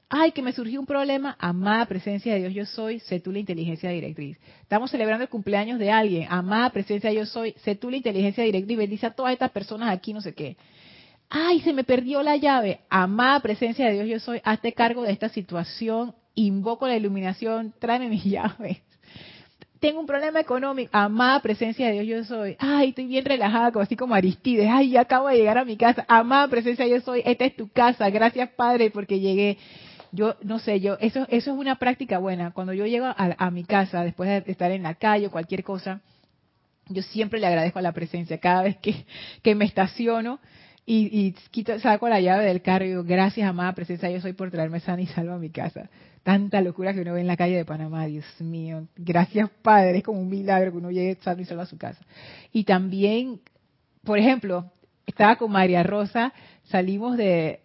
[0.10, 3.39] ay, que me surgió un problema, amada presencia de Dios yo soy, sé tú la
[3.39, 4.38] inteligencia directriz.
[4.62, 8.43] Estamos celebrando el cumpleaños de alguien, amada presencia de yo soy, sé tú la inteligencia
[8.43, 10.57] directriz, bendice a todas estas personas aquí, no sé qué.
[11.30, 15.12] Ay, se me perdió la llave, amada presencia de Dios yo soy, hazte cargo de
[15.12, 18.82] esta situación, invoco la iluminación, tráeme mi llave.
[19.80, 22.57] Tengo un problema económico, amada presencia de Dios yo soy.
[22.60, 24.68] Ay, estoy bien relajada, como así como Aristides.
[24.70, 26.03] Ay, ya acabo de llegar a mi casa.
[26.10, 28.10] Amada presencia yo soy, esta es tu casa.
[28.10, 29.57] Gracias, Padre, porque llegué
[30.12, 32.51] yo no sé, yo eso eso es una práctica buena.
[32.51, 36.01] Cuando yo llego a, mi casa después de estar en la calle o cualquier cosa,
[36.88, 39.05] yo siempre le agradezco a la presencia cada vez que,
[39.43, 40.39] que me estaciono
[40.86, 44.34] y, y quito, saco la llave del carro y digo, gracias amada presencia, yo soy
[44.34, 45.89] por traerme sana y salva a mi casa.
[46.24, 48.88] Tanta locura que uno ve en la calle de Panamá, Dios mío.
[48.95, 52.01] Gracias Padre, es como un milagro que uno llegue sano y salva a su casa.
[52.51, 53.39] Y también,
[54.03, 54.72] por ejemplo,
[55.10, 56.34] estaba con María Rosa
[56.66, 57.62] salimos de,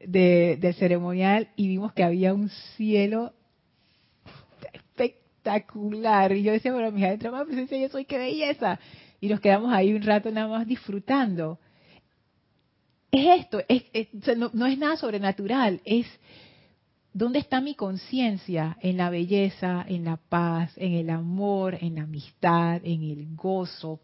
[0.59, 3.35] del ceremonial y vimos que había un cielo
[4.73, 6.33] espectacular.
[6.33, 8.81] Y yo decía, bueno, mi adentro más presencia, yo soy, qué belleza.
[9.21, 11.59] Y nos quedamos ahí un rato nada más disfrutando.
[13.11, 13.85] Es esto, es,
[14.37, 16.07] no, no es nada sobrenatural, es
[17.17, 18.77] ¿Dónde está mi conciencia?
[18.81, 24.01] En la belleza, en la paz, en el amor, en la amistad, en el gozo.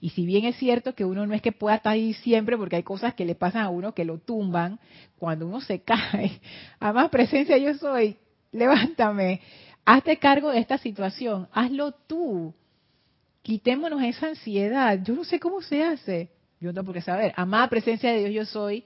[0.00, 2.76] Y si bien es cierto que uno no es que pueda estar ahí siempre, porque
[2.76, 4.78] hay cosas que le pasan a uno que lo tumban,
[5.18, 6.40] cuando uno se cae,
[6.78, 8.16] a más presencia yo soy,
[8.52, 9.40] levántame,
[9.84, 12.54] hazte cargo de esta situación, hazlo tú.
[13.42, 15.00] Quitémonos esa ansiedad.
[15.02, 16.30] Yo no sé cómo se hace.
[16.60, 17.32] Yo no tengo por qué saber.
[17.36, 18.84] Amada presencia de Dios yo soy,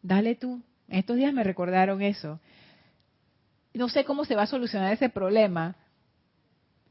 [0.00, 0.62] dale tú.
[0.88, 2.38] estos días me recordaron eso.
[3.74, 5.76] No sé cómo se va a solucionar ese problema,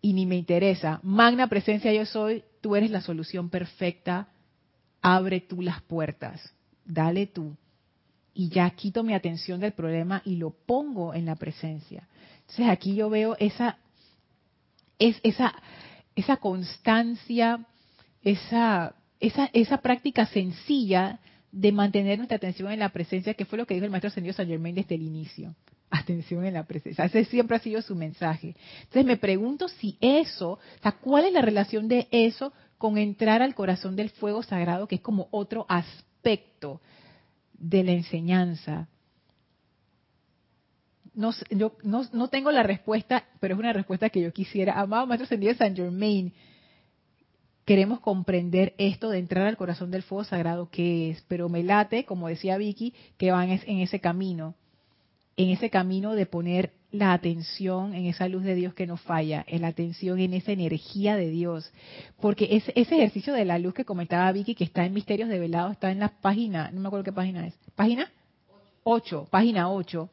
[0.01, 0.99] y ni me interesa.
[1.03, 4.29] Magna presencia yo soy, tú eres la solución perfecta.
[5.01, 6.53] Abre tú las puertas.
[6.85, 7.55] Dale tú.
[8.33, 12.07] Y ya quito mi atención del problema y lo pongo en la presencia.
[12.41, 13.77] Entonces aquí yo veo esa,
[14.97, 15.53] es, esa,
[16.15, 17.65] esa constancia,
[18.23, 21.19] esa, esa, esa práctica sencilla
[21.51, 24.33] de mantener nuestra atención en la presencia, que fue lo que dijo el maestro Ascendido
[24.33, 25.55] San Germain desde el inicio
[25.89, 27.05] atención en la presencia.
[27.05, 28.55] Ese siempre ha sido su mensaje.
[28.79, 33.41] Entonces me pregunto si eso, o sea, ¿cuál es la relación de eso con entrar
[33.41, 36.81] al corazón del fuego sagrado, que es como otro aspecto
[37.53, 38.87] de la enseñanza?
[41.19, 44.79] no, yo no, tengo la respuesta, pero es una respuesta que yo quisiera.
[44.79, 46.33] Amado Maestro Ascendido San Germain,
[47.65, 52.05] queremos comprender esto de entrar al corazón del fuego sagrado que es, pero me late,
[52.05, 54.55] como decía Vicky, que van en ese camino,
[55.39, 59.45] en ese camino de poner la atención en esa luz de Dios que no falla,
[59.47, 61.71] en la atención en esa energía de Dios,
[62.19, 65.39] porque ese, ese ejercicio de la luz que comentaba Vicky, que está en Misterios de
[65.39, 68.11] Velado, está en la página, no me acuerdo qué página es, página
[68.83, 70.09] 8, página 8,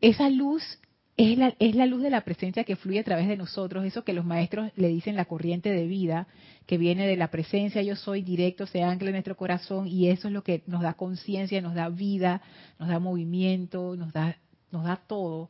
[0.00, 0.80] esa luz
[1.16, 4.04] es la, es la luz de la presencia que fluye a través de nosotros, eso
[4.04, 6.26] que los maestros le dicen la corriente de vida,
[6.66, 10.28] que viene de la presencia yo soy directo, se ancla en nuestro corazón y eso
[10.28, 12.42] es lo que nos da conciencia, nos da vida,
[12.78, 14.36] nos da movimiento, nos da,
[14.70, 15.48] nos da todo.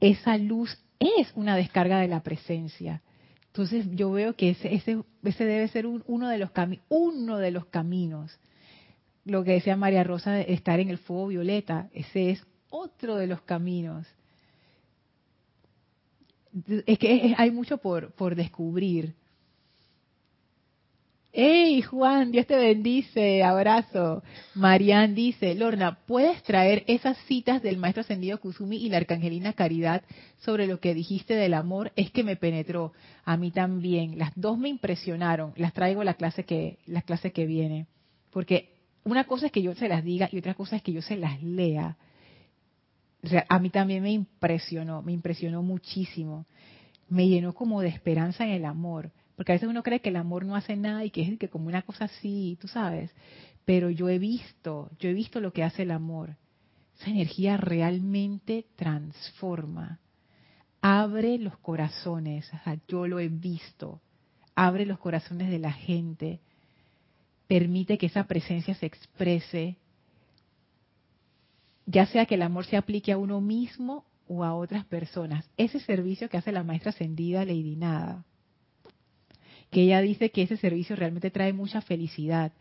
[0.00, 3.02] Esa luz es una descarga de la presencia.
[3.48, 6.50] Entonces yo veo que ese, ese, ese debe ser uno, de los
[6.88, 8.38] uno de los caminos.
[9.24, 13.42] Lo que decía María Rosa, estar en el fuego violeta, ese es otro de los
[13.42, 14.06] caminos
[16.86, 19.14] es que hay mucho por, por descubrir.
[21.30, 22.32] ¡Hey, Juan!
[22.32, 23.42] Dios te bendice.
[23.42, 24.22] Abrazo.
[24.54, 30.02] Marian dice, Lorna, ¿puedes traer esas citas del maestro ascendido Kusumi y la arcangelina Caridad
[30.38, 31.92] sobre lo que dijiste del amor?
[31.96, 32.92] Es que me penetró.
[33.24, 34.18] A mí también.
[34.18, 35.52] Las dos me impresionaron.
[35.56, 37.86] Las traigo la clase que, la clase que viene.
[38.30, 38.70] Porque
[39.04, 41.16] una cosa es que yo se las diga y otra cosa es que yo se
[41.16, 41.98] las lea
[43.48, 46.46] a mí también me impresionó, me impresionó muchísimo.
[47.08, 49.10] Me llenó como de esperanza en el amor.
[49.36, 51.48] Porque a veces uno cree que el amor no hace nada y que es que
[51.48, 53.14] como una cosa así, tú sabes.
[53.64, 56.36] Pero yo he visto, yo he visto lo que hace el amor.
[56.98, 60.00] Esa energía realmente transforma.
[60.80, 62.50] Abre los corazones,
[62.88, 64.00] yo lo he visto.
[64.54, 66.40] Abre los corazones de la gente.
[67.46, 69.76] Permite que esa presencia se exprese
[71.90, 75.48] ya sea que el amor se aplique a uno mismo o a otras personas.
[75.56, 78.26] Ese servicio que hace la maestra ascendida Lady Nada,
[79.70, 82.52] que ella dice que ese servicio realmente trae mucha felicidad.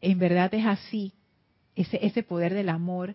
[0.00, 1.12] En verdad es así.
[1.76, 3.14] Ese, ese poder del amor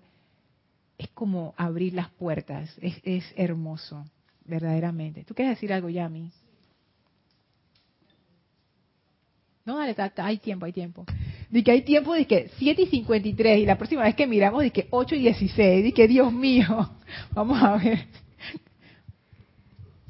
[1.00, 2.78] es como abrir las puertas.
[2.80, 4.06] Es, es hermoso,
[4.46, 5.24] verdaderamente.
[5.24, 6.32] ¿Tú quieres decir algo, Yami?
[9.66, 11.06] No, dale, hay tiempo, hay tiempo.
[11.54, 14.64] De que hay tiempo de que 7 y 53 y la próxima vez que miramos
[14.64, 16.90] de que 8 y 16, de que Dios mío,
[17.32, 18.08] vamos a ver.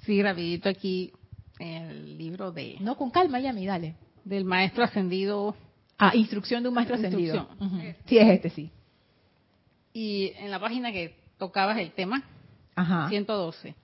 [0.05, 1.11] Sí, rapidito aquí
[1.59, 2.77] el libro de...
[2.79, 3.95] No, con calma, Yami, dale.
[4.23, 5.53] Del maestro ascendido.
[5.97, 7.49] Ah, instrucción de un maestro ascendido.
[8.05, 8.71] Sí, es este, sí.
[9.91, 12.23] Y en la página que tocabas el tema,
[12.73, 13.09] Ajá.
[13.09, 13.75] 112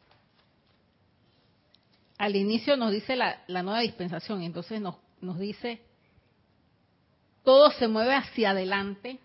[2.18, 5.82] al inicio nos dice la, la nueva dispensación, entonces nos nos dice,
[7.44, 9.20] todo se mueve hacia adelante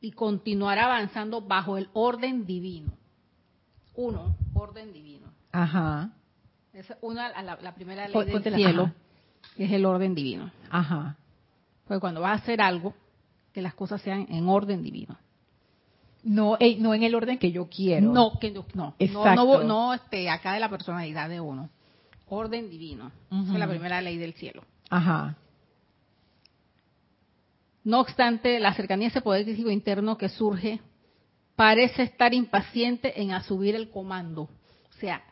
[0.00, 2.92] y continuará avanzando bajo el orden divino.
[3.94, 5.26] Uno, orden divino.
[5.52, 6.10] Ajá.
[6.72, 8.92] Es una, la, primera ley del cielo
[9.56, 10.50] es el orden divino.
[10.70, 11.16] Ajá.
[11.86, 12.94] Porque cuando vas a hacer algo,
[13.52, 15.16] que las cosas sean en orden divino.
[16.22, 18.12] No, eh, no en el orden que yo quiero.
[18.12, 21.70] No, que no, no, no, no, este, acá de la personalidad de uno.
[22.28, 23.10] Orden divino.
[23.30, 24.62] Esa es la primera ley del cielo.
[24.90, 25.36] Ajá.
[27.88, 30.78] No obstante, la cercanía a ese poder crítico interno que surge
[31.56, 34.42] parece estar impaciente en asumir el comando.
[34.42, 35.22] O sea,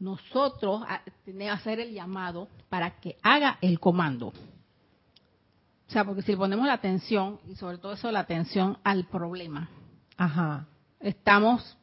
[0.00, 0.82] nosotros
[1.24, 4.30] tenemos que hacer el llamado para que haga el comando.
[4.30, 9.04] O sea, porque si le ponemos la atención, y sobre todo eso la atención al
[9.04, 9.70] problema,
[10.16, 10.66] Ajá.
[10.98, 11.78] estamos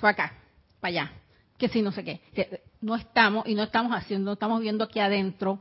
[0.00, 0.34] para acá,
[0.78, 1.12] para allá,
[1.58, 5.00] que si no sé qué, no estamos y no estamos haciendo, no estamos viendo aquí
[5.00, 5.58] adentro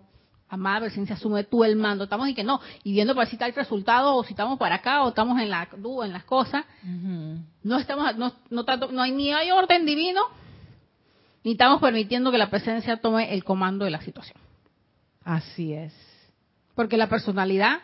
[0.49, 2.05] amada presencia, asume tú el mando.
[2.05, 4.75] Estamos y que no, y viendo para si está el resultado, o si estamos para
[4.75, 5.69] acá, o estamos en la
[6.03, 6.65] en las cosas.
[7.63, 10.21] No estamos, no, no, no hay ni hay orden divino,
[11.43, 14.37] ni estamos permitiendo que la presencia tome el comando de la situación.
[15.23, 15.93] Así es.
[16.75, 17.79] Porque la personalidad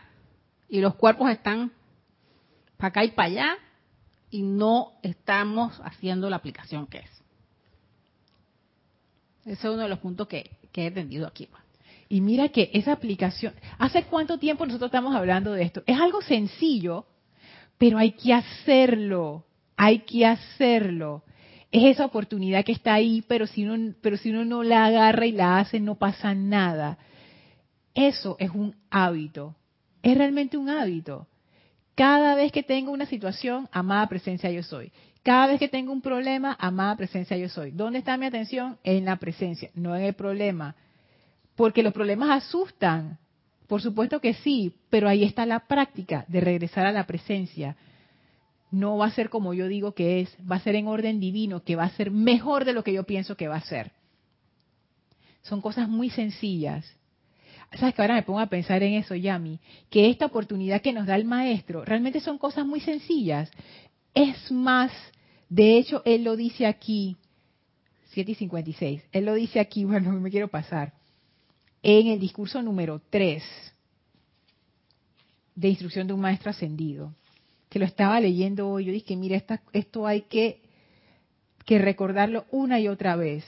[0.67, 1.71] y los cuerpos están
[2.77, 3.57] para acá y para allá,
[4.31, 7.11] y no estamos haciendo la aplicación que es.
[9.45, 11.45] Ese es uno de los puntos que, que he entendido aquí.
[11.45, 11.64] Pues.
[12.15, 15.83] Y mira que esa aplicación, ¿hace cuánto tiempo nosotros estamos hablando de esto?
[15.85, 17.05] Es algo sencillo,
[17.77, 19.43] pero hay que hacerlo,
[19.75, 21.25] hay que hacerlo.
[21.73, 25.25] Es esa oportunidad que está ahí, pero si uno, pero si uno no la agarra
[25.25, 26.99] y la hace, no pasa nada.
[27.93, 29.53] Eso es un hábito,
[30.01, 31.27] es realmente un hábito.
[31.95, 34.89] Cada vez que tengo una situación, amada presencia yo soy.
[35.21, 37.71] Cada vez que tengo un problema, amada presencia yo soy.
[37.71, 38.77] ¿Dónde está mi atención?
[38.85, 40.77] En la presencia, no en el problema
[41.55, 43.17] porque los problemas asustan,
[43.67, 47.75] por supuesto que sí, pero ahí está la práctica de regresar a la presencia.
[48.71, 51.63] no va a ser como yo digo que es, va a ser en orden divino,
[51.63, 53.91] que va a ser mejor de lo que yo pienso que va a ser.
[55.43, 56.85] Son cosas muy sencillas.
[57.73, 61.07] Sabes que ahora me pongo a pensar en eso, Yami, que esta oportunidad que nos
[61.07, 63.49] da el maestro realmente son cosas muy sencillas.
[64.13, 64.91] Es más,
[65.49, 67.15] de hecho, él lo dice aquí,
[68.09, 70.93] 7 y 56, él lo dice aquí, bueno, me quiero pasar,
[71.87, 73.43] en el discurso número 3
[75.53, 77.13] de instrucción de un maestro ascendido,
[77.69, 79.39] que lo estaba leyendo hoy, yo dije, mira,
[79.71, 80.63] esto hay que,
[81.63, 83.45] que recordarlo una y otra vez.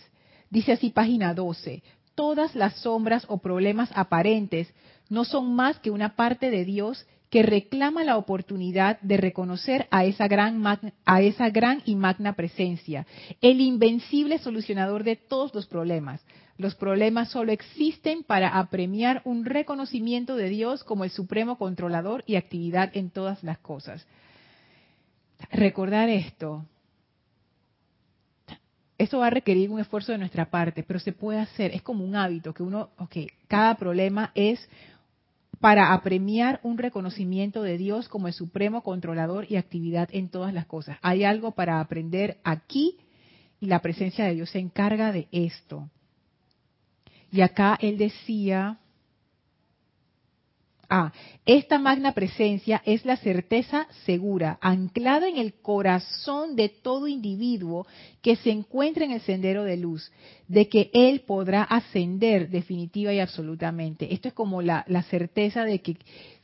[0.51, 1.81] Dice así página 12,
[2.13, 4.71] todas las sombras o problemas aparentes
[5.09, 10.05] no son más que una parte de Dios que reclama la oportunidad de reconocer a
[10.05, 10.63] esa gran
[11.05, 13.07] a esa gran y magna presencia,
[13.41, 16.21] el invencible solucionador de todos los problemas.
[16.57, 22.35] Los problemas solo existen para apremiar un reconocimiento de Dios como el supremo controlador y
[22.35, 24.07] actividad en todas las cosas.
[25.51, 26.65] Recordar esto,
[28.97, 32.03] eso va a requerir un esfuerzo de nuestra parte, pero se puede hacer, es como
[32.03, 34.67] un hábito que uno, ok, cada problema es
[35.59, 40.65] para apremiar un reconocimiento de Dios como el supremo controlador y actividad en todas las
[40.65, 40.97] cosas.
[41.01, 42.97] Hay algo para aprender aquí
[43.59, 45.89] y la presencia de Dios se encarga de esto.
[47.31, 48.79] Y acá él decía,
[50.89, 51.11] Ah,
[51.45, 57.85] esta magna presencia es la certeza segura, anclada en el corazón de todo individuo
[58.21, 60.09] que se encuentra en el sendero de luz,
[60.47, 64.13] de que él podrá ascender definitiva y absolutamente.
[64.13, 65.97] Esto es como la, la certeza de que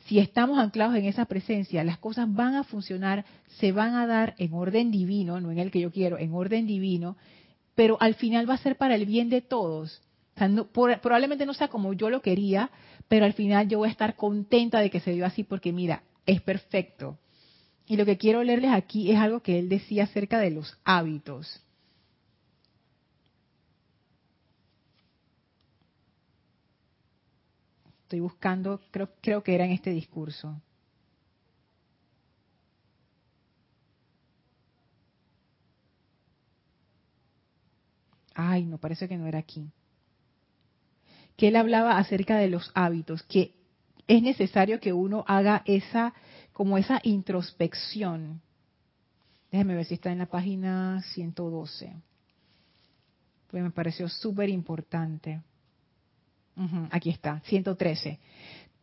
[0.07, 3.23] si estamos anclados en esa presencia, las cosas van a funcionar,
[3.59, 6.67] se van a dar en orden divino, no en el que yo quiero, en orden
[6.67, 7.15] divino,
[7.75, 10.01] pero al final va a ser para el bien de todos
[10.35, 12.71] probablemente no sea como yo lo quería,
[13.07, 16.03] pero al final yo voy a estar contenta de que se dio así porque mira,
[16.25, 17.19] es perfecto.
[17.85, 21.61] Y lo que quiero leerles aquí es algo que él decía acerca de los hábitos.
[28.03, 30.61] Estoy buscando, creo, creo que era en este discurso.
[38.35, 39.71] Ay, no, parece que no era aquí
[41.43, 43.51] que él hablaba acerca de los hábitos, que
[44.07, 46.13] es necesario que uno haga esa,
[46.53, 48.39] como esa introspección.
[49.51, 51.95] Déjeme ver si está en la página 112.
[53.51, 55.41] Pues me pareció súper importante.
[56.91, 58.19] aquí está, 113.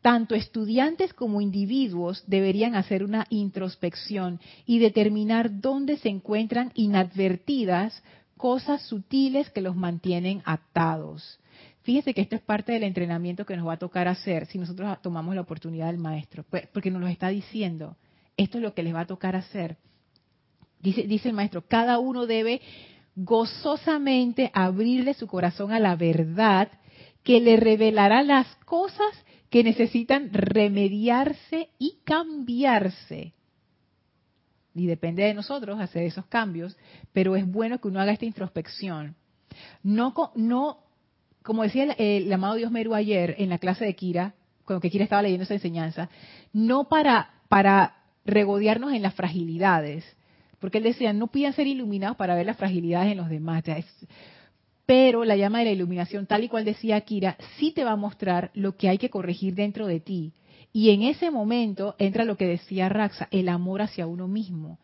[0.03, 8.03] Tanto estudiantes como individuos deberían hacer una introspección y determinar dónde se encuentran inadvertidas
[8.37, 11.40] cosas sutiles que los mantienen atados.
[11.83, 15.01] Fíjese que esto es parte del entrenamiento que nos va a tocar hacer si nosotros
[15.01, 17.97] tomamos la oportunidad del maestro, pues, porque nos lo está diciendo.
[18.37, 19.79] Esto es lo que les va a tocar hacer.
[20.81, 22.61] Dice, el maestro, cada uno debe
[23.15, 26.69] gozosamente abrirle su corazón a la verdad
[27.23, 29.11] que le revelará las cosas
[29.51, 33.35] que necesitan remediarse y cambiarse.
[34.75, 36.77] Y depende de nosotros hacer esos cambios,
[37.13, 39.17] pero es bueno que uno haga esta introspección.
[39.83, 40.79] No, no
[41.43, 44.35] como decía el, amado Dios Meru ayer en la clase de Kira,
[44.65, 46.11] cuando Kira estaba leyendo esa enseñanza,
[46.53, 50.05] no para, para regodearnos en las fragilidades,
[50.59, 53.65] porque él decía, no pidan ser iluminados para ver las fragilidades en los demás.
[54.85, 57.97] Pero la llama de la iluminación, tal y cual decía Kira, sí te va a
[57.97, 60.33] mostrar lo que hay que corregir dentro de ti.
[60.73, 64.79] Y en ese momento entra lo que decía Raxa, el amor hacia uno mismo.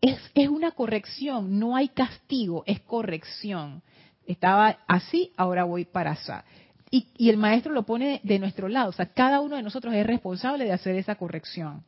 [0.00, 3.82] Es, es una corrección, no hay castigo, es corrección
[4.26, 6.44] estaba así, ahora voy para allá.
[6.90, 9.94] Y, y, el maestro lo pone de nuestro lado, o sea, cada uno de nosotros
[9.94, 11.82] es responsable de hacer esa corrección.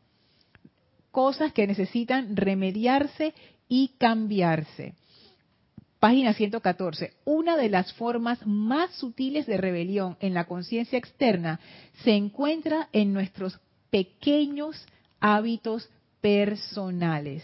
[1.10, 3.34] Cosas que necesitan remediarse
[3.68, 4.94] y cambiarse.
[6.04, 7.14] Página 114.
[7.24, 11.60] Una de las formas más sutiles de rebelión en la conciencia externa
[12.02, 13.58] se encuentra en nuestros
[13.88, 14.84] pequeños
[15.18, 15.88] hábitos
[16.20, 17.42] personales.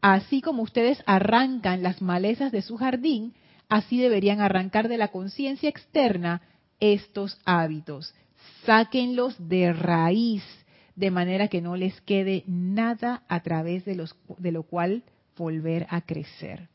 [0.00, 3.34] Así como ustedes arrancan las malezas de su jardín,
[3.68, 6.42] Así deberían arrancar de la conciencia externa
[6.80, 8.14] estos hábitos.
[8.64, 10.42] Sáquenlos de raíz,
[10.96, 15.02] de manera que no les quede nada a través de, los, de lo cual
[15.36, 16.68] volver a crecer.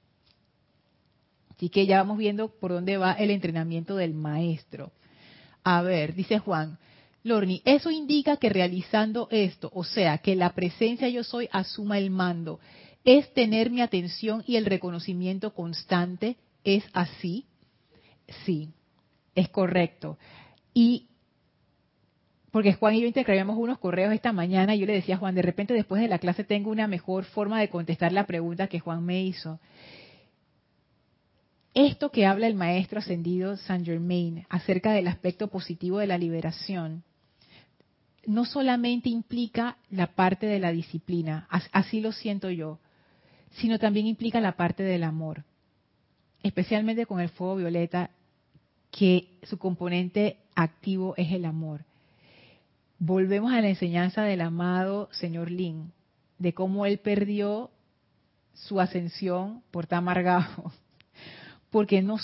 [1.56, 4.92] Así que ya vamos viendo por dónde va el entrenamiento del maestro.
[5.64, 6.78] A ver, dice Juan,
[7.24, 12.12] Lorni, eso indica que realizando esto, o sea, que la presencia yo soy asuma el
[12.12, 12.60] mando,
[13.04, 16.38] es tener mi atención y el reconocimiento constante
[16.70, 17.47] ¿Es así?
[18.45, 18.70] Sí,
[19.34, 20.20] es correcto.
[20.72, 21.07] Y
[22.51, 25.34] porque Juan y yo intercambiamos unos correos esta mañana y yo le decía a Juan,
[25.34, 28.80] de repente después de la clase tengo una mejor forma de contestar la pregunta que
[28.80, 29.59] Juan me hizo.
[31.74, 37.03] Esto que habla el maestro ascendido Saint Germain acerca del aspecto positivo de la liberación,
[38.28, 42.78] no solamente implica la parte de la disciplina, así lo siento yo,
[43.53, 45.45] sino también implica la parte del amor,
[46.44, 48.12] especialmente con el fuego violeta,
[48.92, 51.86] que su componente activo es el amor
[53.00, 55.92] volvemos a la enseñanza del amado señor Lin,
[56.38, 57.72] de cómo él perdió
[58.54, 60.74] su ascensión por estar amargado.
[61.72, 62.18] Porque no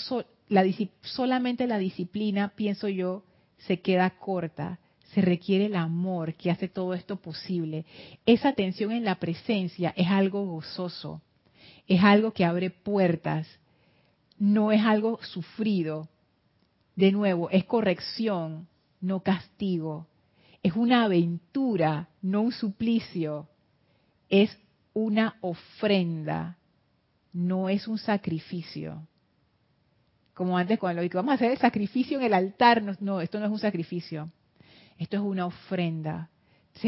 [1.02, 3.24] solamente la disciplina, pienso yo,
[3.58, 4.78] se queda corta.
[5.14, 7.86] Se requiere el amor que hace todo esto posible.
[8.26, 11.22] Esa atención en la presencia es algo gozoso,
[11.86, 13.46] es algo que abre puertas,
[14.38, 16.08] no es algo sufrido.
[16.94, 18.68] De nuevo, es corrección,
[19.00, 20.06] no castigo
[20.66, 23.48] es una aventura, no un suplicio.
[24.28, 24.58] Es
[24.94, 26.58] una ofrenda,
[27.32, 29.06] no es un sacrificio.
[30.34, 32.82] Como antes cuando lo dije, vamos a hacer el sacrificio en el altar.
[33.00, 34.28] No, esto no es un sacrificio.
[34.98, 36.30] Esto es una ofrenda.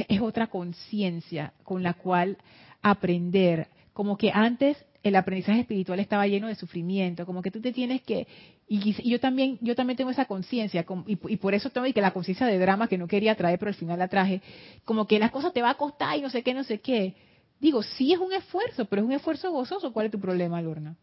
[0.09, 2.37] Es otra conciencia con la cual
[2.83, 3.69] aprender.
[3.93, 8.03] Como que antes el aprendizaje espiritual estaba lleno de sufrimiento, como que tú te tienes
[8.03, 8.27] que
[8.69, 12.47] y, yo también yo también tengo esa conciencia y, por eso tengo que la conciencia
[12.47, 14.43] de drama que no quería traer, pero al final la traje,
[14.85, 17.15] como que las cosas te va a costar y no sé qué, no sé qué.
[17.61, 19.93] Digo, sí es un esfuerzo, pero es un esfuerzo gozoso.
[19.93, 20.97] ¿Cuál es tu problema, Lorna?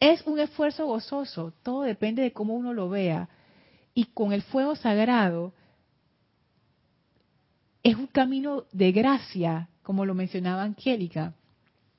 [0.00, 3.28] Es un esfuerzo gozoso, todo depende de cómo uno lo vea.
[3.94, 5.54] Y con el fuego sagrado
[7.82, 11.34] es un camino de gracia, como lo mencionaba Angélica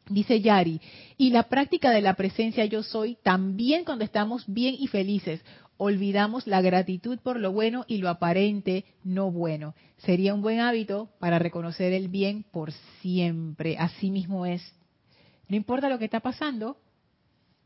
[0.09, 0.81] Dice Yari,
[1.17, 5.41] y la práctica de la presencia yo soy también cuando estamos bien y felices.
[5.77, 9.75] Olvidamos la gratitud por lo bueno y lo aparente no bueno.
[9.97, 13.77] Sería un buen hábito para reconocer el bien por siempre.
[13.77, 14.61] Así mismo es.
[15.47, 16.77] No importa lo que está pasando,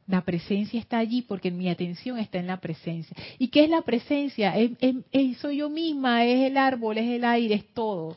[0.06, 3.16] la presencia está allí porque mi atención está en la presencia.
[3.40, 4.56] ¿Y qué es la presencia?
[4.58, 8.16] Es, soy yo misma, es el árbol, es el aire, es todo.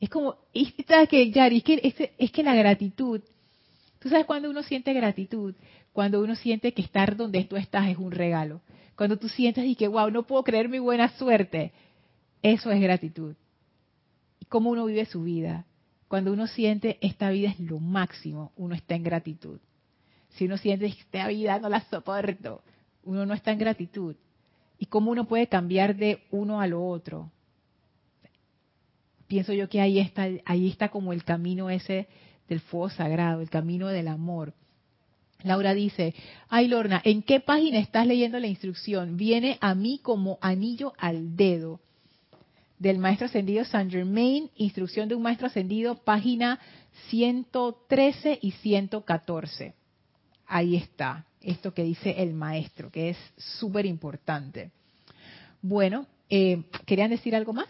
[0.00, 1.56] Es como, que, Yari?
[1.58, 1.64] Es
[1.94, 3.20] que, es que la gratitud
[4.06, 5.52] Tú sabes cuando uno siente gratitud,
[5.92, 8.60] cuando uno siente que estar donde tú estás es un regalo.
[8.94, 11.72] Cuando tú sientes y que, wow, no puedo creer mi buena suerte.
[12.40, 13.34] Eso es gratitud.
[14.38, 15.66] ¿Y cómo uno vive su vida?
[16.06, 19.58] Cuando uno siente esta vida es lo máximo, uno está en gratitud.
[20.36, 22.62] Si uno siente esta vida no la soporto,
[23.02, 24.14] uno no está en gratitud.
[24.78, 27.32] ¿Y cómo uno puede cambiar de uno a lo otro?
[29.26, 32.06] Pienso yo que ahí está, ahí está como el camino ese
[32.48, 34.54] del fuego sagrado, el camino del amor.
[35.42, 36.14] Laura dice,
[36.48, 39.16] ay Lorna, ¿en qué página estás leyendo la instrucción?
[39.16, 41.80] Viene a mí como anillo al dedo.
[42.78, 46.58] Del maestro ascendido Saint Germain, instrucción de un maestro ascendido, página
[47.08, 49.74] 113 y 114.
[50.46, 54.70] Ahí está, esto que dice el maestro, que es súper importante.
[55.62, 57.68] Bueno, eh, ¿querían decir algo más?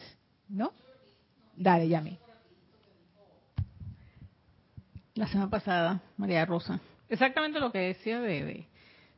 [0.49, 0.73] ¿No?
[1.57, 2.19] Dale, Yami
[5.17, 6.79] la semana pasada, María Rosa.
[7.09, 8.67] Exactamente lo que decía de,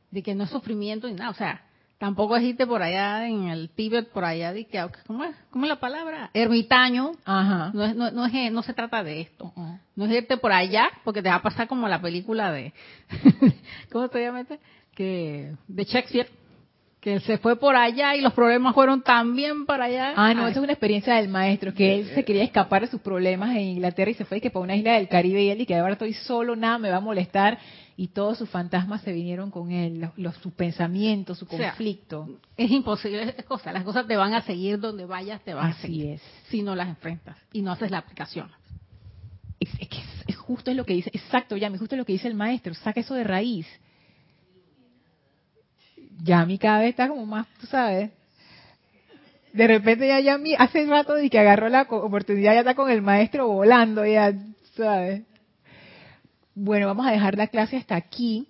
[0.09, 1.29] de, que no es sufrimiento ni nada.
[1.29, 1.61] O sea,
[1.97, 5.65] tampoco es irte por allá en el Tíbet, por allá, de que, ¿cómo es, ¿cómo
[5.65, 6.31] es la palabra?
[6.33, 7.11] Ermitaño.
[7.25, 7.71] Ajá.
[7.73, 9.53] No, es, no, no, es, no se trata de esto.
[9.95, 12.73] No es irte por allá, porque te va a pasar como la película de,
[13.91, 14.59] ¿cómo se llama este?
[14.95, 16.29] Que, de Shakespeare
[16.99, 20.13] que se fue por allá y los problemas fueron también para allá.
[20.17, 22.99] Ah, no, esa es una experiencia del maestro, que él se quería escapar de sus
[22.99, 25.65] problemas en Inglaterra y se fue que para una isla del Caribe y él y
[25.65, 27.57] que ahora estoy solo, nada me va a molestar
[27.95, 32.27] y todos sus fantasmas se vinieron con él, los, sus pensamientos, su conflicto.
[32.57, 35.73] es imposible, es cosa, las cosas te van a seguir donde vayas, te van a
[35.75, 36.11] seguir.
[36.11, 36.21] es.
[36.49, 38.51] Si no las enfrentas y no haces la aplicación.
[39.59, 42.27] Es, que es, justo es lo que dice, exacto, ya, justo es lo que dice
[42.27, 43.67] el maestro, saca eso de raíz
[46.23, 48.11] ya mi cada vez está como más, tú sabes.
[49.53, 52.91] De repente ya ya mi, hace rato de que agarró la oportunidad, ya está con
[52.91, 54.33] el maestro volando, ya,
[54.75, 55.23] ¿sabes?
[56.53, 58.47] Bueno, vamos a dejar la clase hasta aquí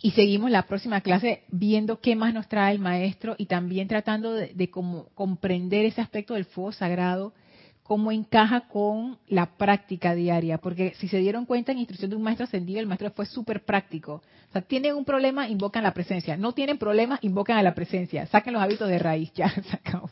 [0.00, 4.32] y seguimos la próxima clase viendo qué más nos trae el maestro y también tratando
[4.34, 7.32] de, de comprender ese aspecto del fuego sagrado
[7.84, 12.22] cómo encaja con la práctica diaria, porque si se dieron cuenta en instrucción de un
[12.22, 14.22] maestro ascendido, el maestro fue súper práctico.
[14.48, 16.36] O sea, tienen un problema, invocan la presencia.
[16.36, 18.26] No tienen problema, invocan a la presencia.
[18.26, 20.10] Saquen los hábitos de raíz, ya acabó.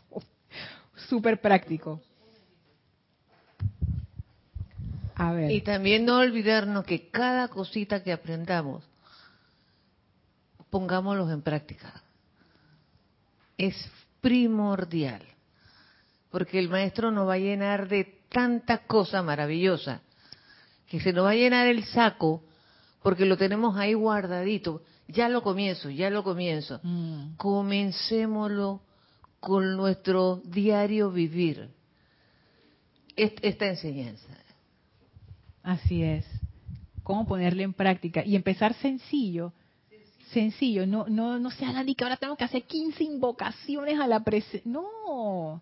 [1.08, 2.00] Súper práctico.
[5.48, 8.84] Y también no olvidarnos que cada cosita que aprendamos,
[10.68, 12.02] pongámoslos en práctica.
[13.56, 13.74] Es
[14.20, 15.22] primordial
[16.32, 20.00] porque el maestro nos va a llenar de tantas cosas maravillosas,
[20.88, 22.42] que se nos va a llenar el saco,
[23.02, 24.82] porque lo tenemos ahí guardadito.
[25.08, 26.80] Ya lo comienzo, ya lo comienzo.
[26.82, 27.36] Mm.
[27.36, 28.80] Comencémoslo
[29.40, 31.68] con nuestro diario vivir.
[33.16, 34.26] Est- Esta enseñanza.
[35.62, 36.24] Así es.
[37.02, 39.52] Cómo ponerlo en práctica y empezar sencillo.
[40.30, 44.06] Sencillo, no no no se hagan ni que ahora tengo que hacer 15 invocaciones a
[44.06, 44.62] la presencia.
[44.64, 45.60] No.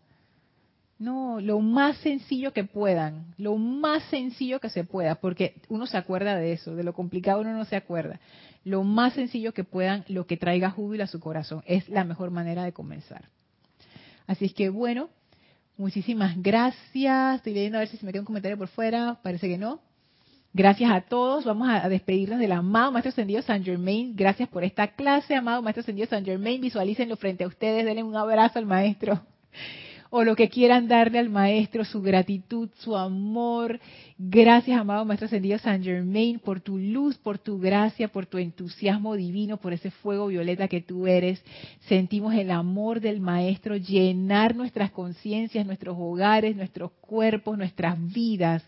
[1.01, 5.97] No, lo más sencillo que puedan, lo más sencillo que se pueda, porque uno se
[5.97, 8.21] acuerda de eso, de lo complicado uno no se acuerda.
[8.65, 12.31] Lo más sencillo que puedan, lo que traiga júbilo a su corazón, es la mejor
[12.31, 13.25] manera de comenzar.
[14.27, 15.09] Así es que bueno,
[15.79, 17.37] muchísimas gracias.
[17.37, 19.81] Estoy leyendo a ver si se me queda un comentario por fuera, parece que no.
[20.53, 21.47] Gracias a todos.
[21.47, 24.15] Vamos a despedirnos del amado Maestro Ascendido San Germain.
[24.15, 26.61] Gracias por esta clase, amado Maestro Ascendido San Germain.
[26.61, 27.87] Visualícenlo frente a ustedes.
[27.87, 29.19] Denle un abrazo al Maestro.
[30.13, 33.79] O lo que quieran darle al Maestro, su gratitud, su amor.
[34.19, 39.15] Gracias, amado Maestro Ascendido San Germain, por tu luz, por tu gracia, por tu entusiasmo
[39.15, 41.41] divino, por ese fuego violeta que tú eres.
[41.87, 48.65] Sentimos el amor del Maestro llenar nuestras conciencias, nuestros hogares, nuestros cuerpos, nuestras vidas.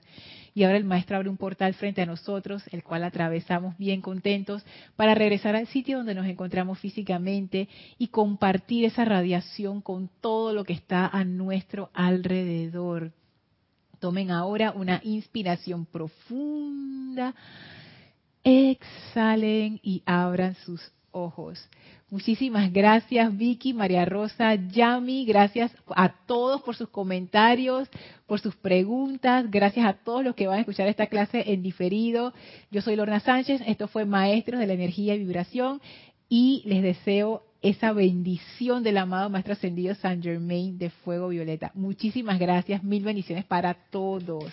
[0.54, 4.64] Y ahora el maestro abre un portal frente a nosotros, el cual atravesamos bien contentos
[4.96, 10.64] para regresar al sitio donde nos encontramos físicamente y compartir esa radiación con todo lo
[10.64, 13.12] que está a nuestro alrededor.
[13.98, 17.34] Tomen ahora una inspiración profunda,
[18.44, 21.66] exhalen y abran sus ojos.
[22.12, 27.88] Muchísimas gracias Vicky, María Rosa, Yami, gracias a todos por sus comentarios,
[28.26, 32.34] por sus preguntas, gracias a todos los que van a escuchar esta clase en diferido.
[32.70, 35.80] Yo soy Lorna Sánchez, esto fue Maestros de la Energía y Vibración
[36.28, 41.70] y les deseo esa bendición del amado Maestro Ascendido San Germain de Fuego Violeta.
[41.72, 44.52] Muchísimas gracias, mil bendiciones para todos.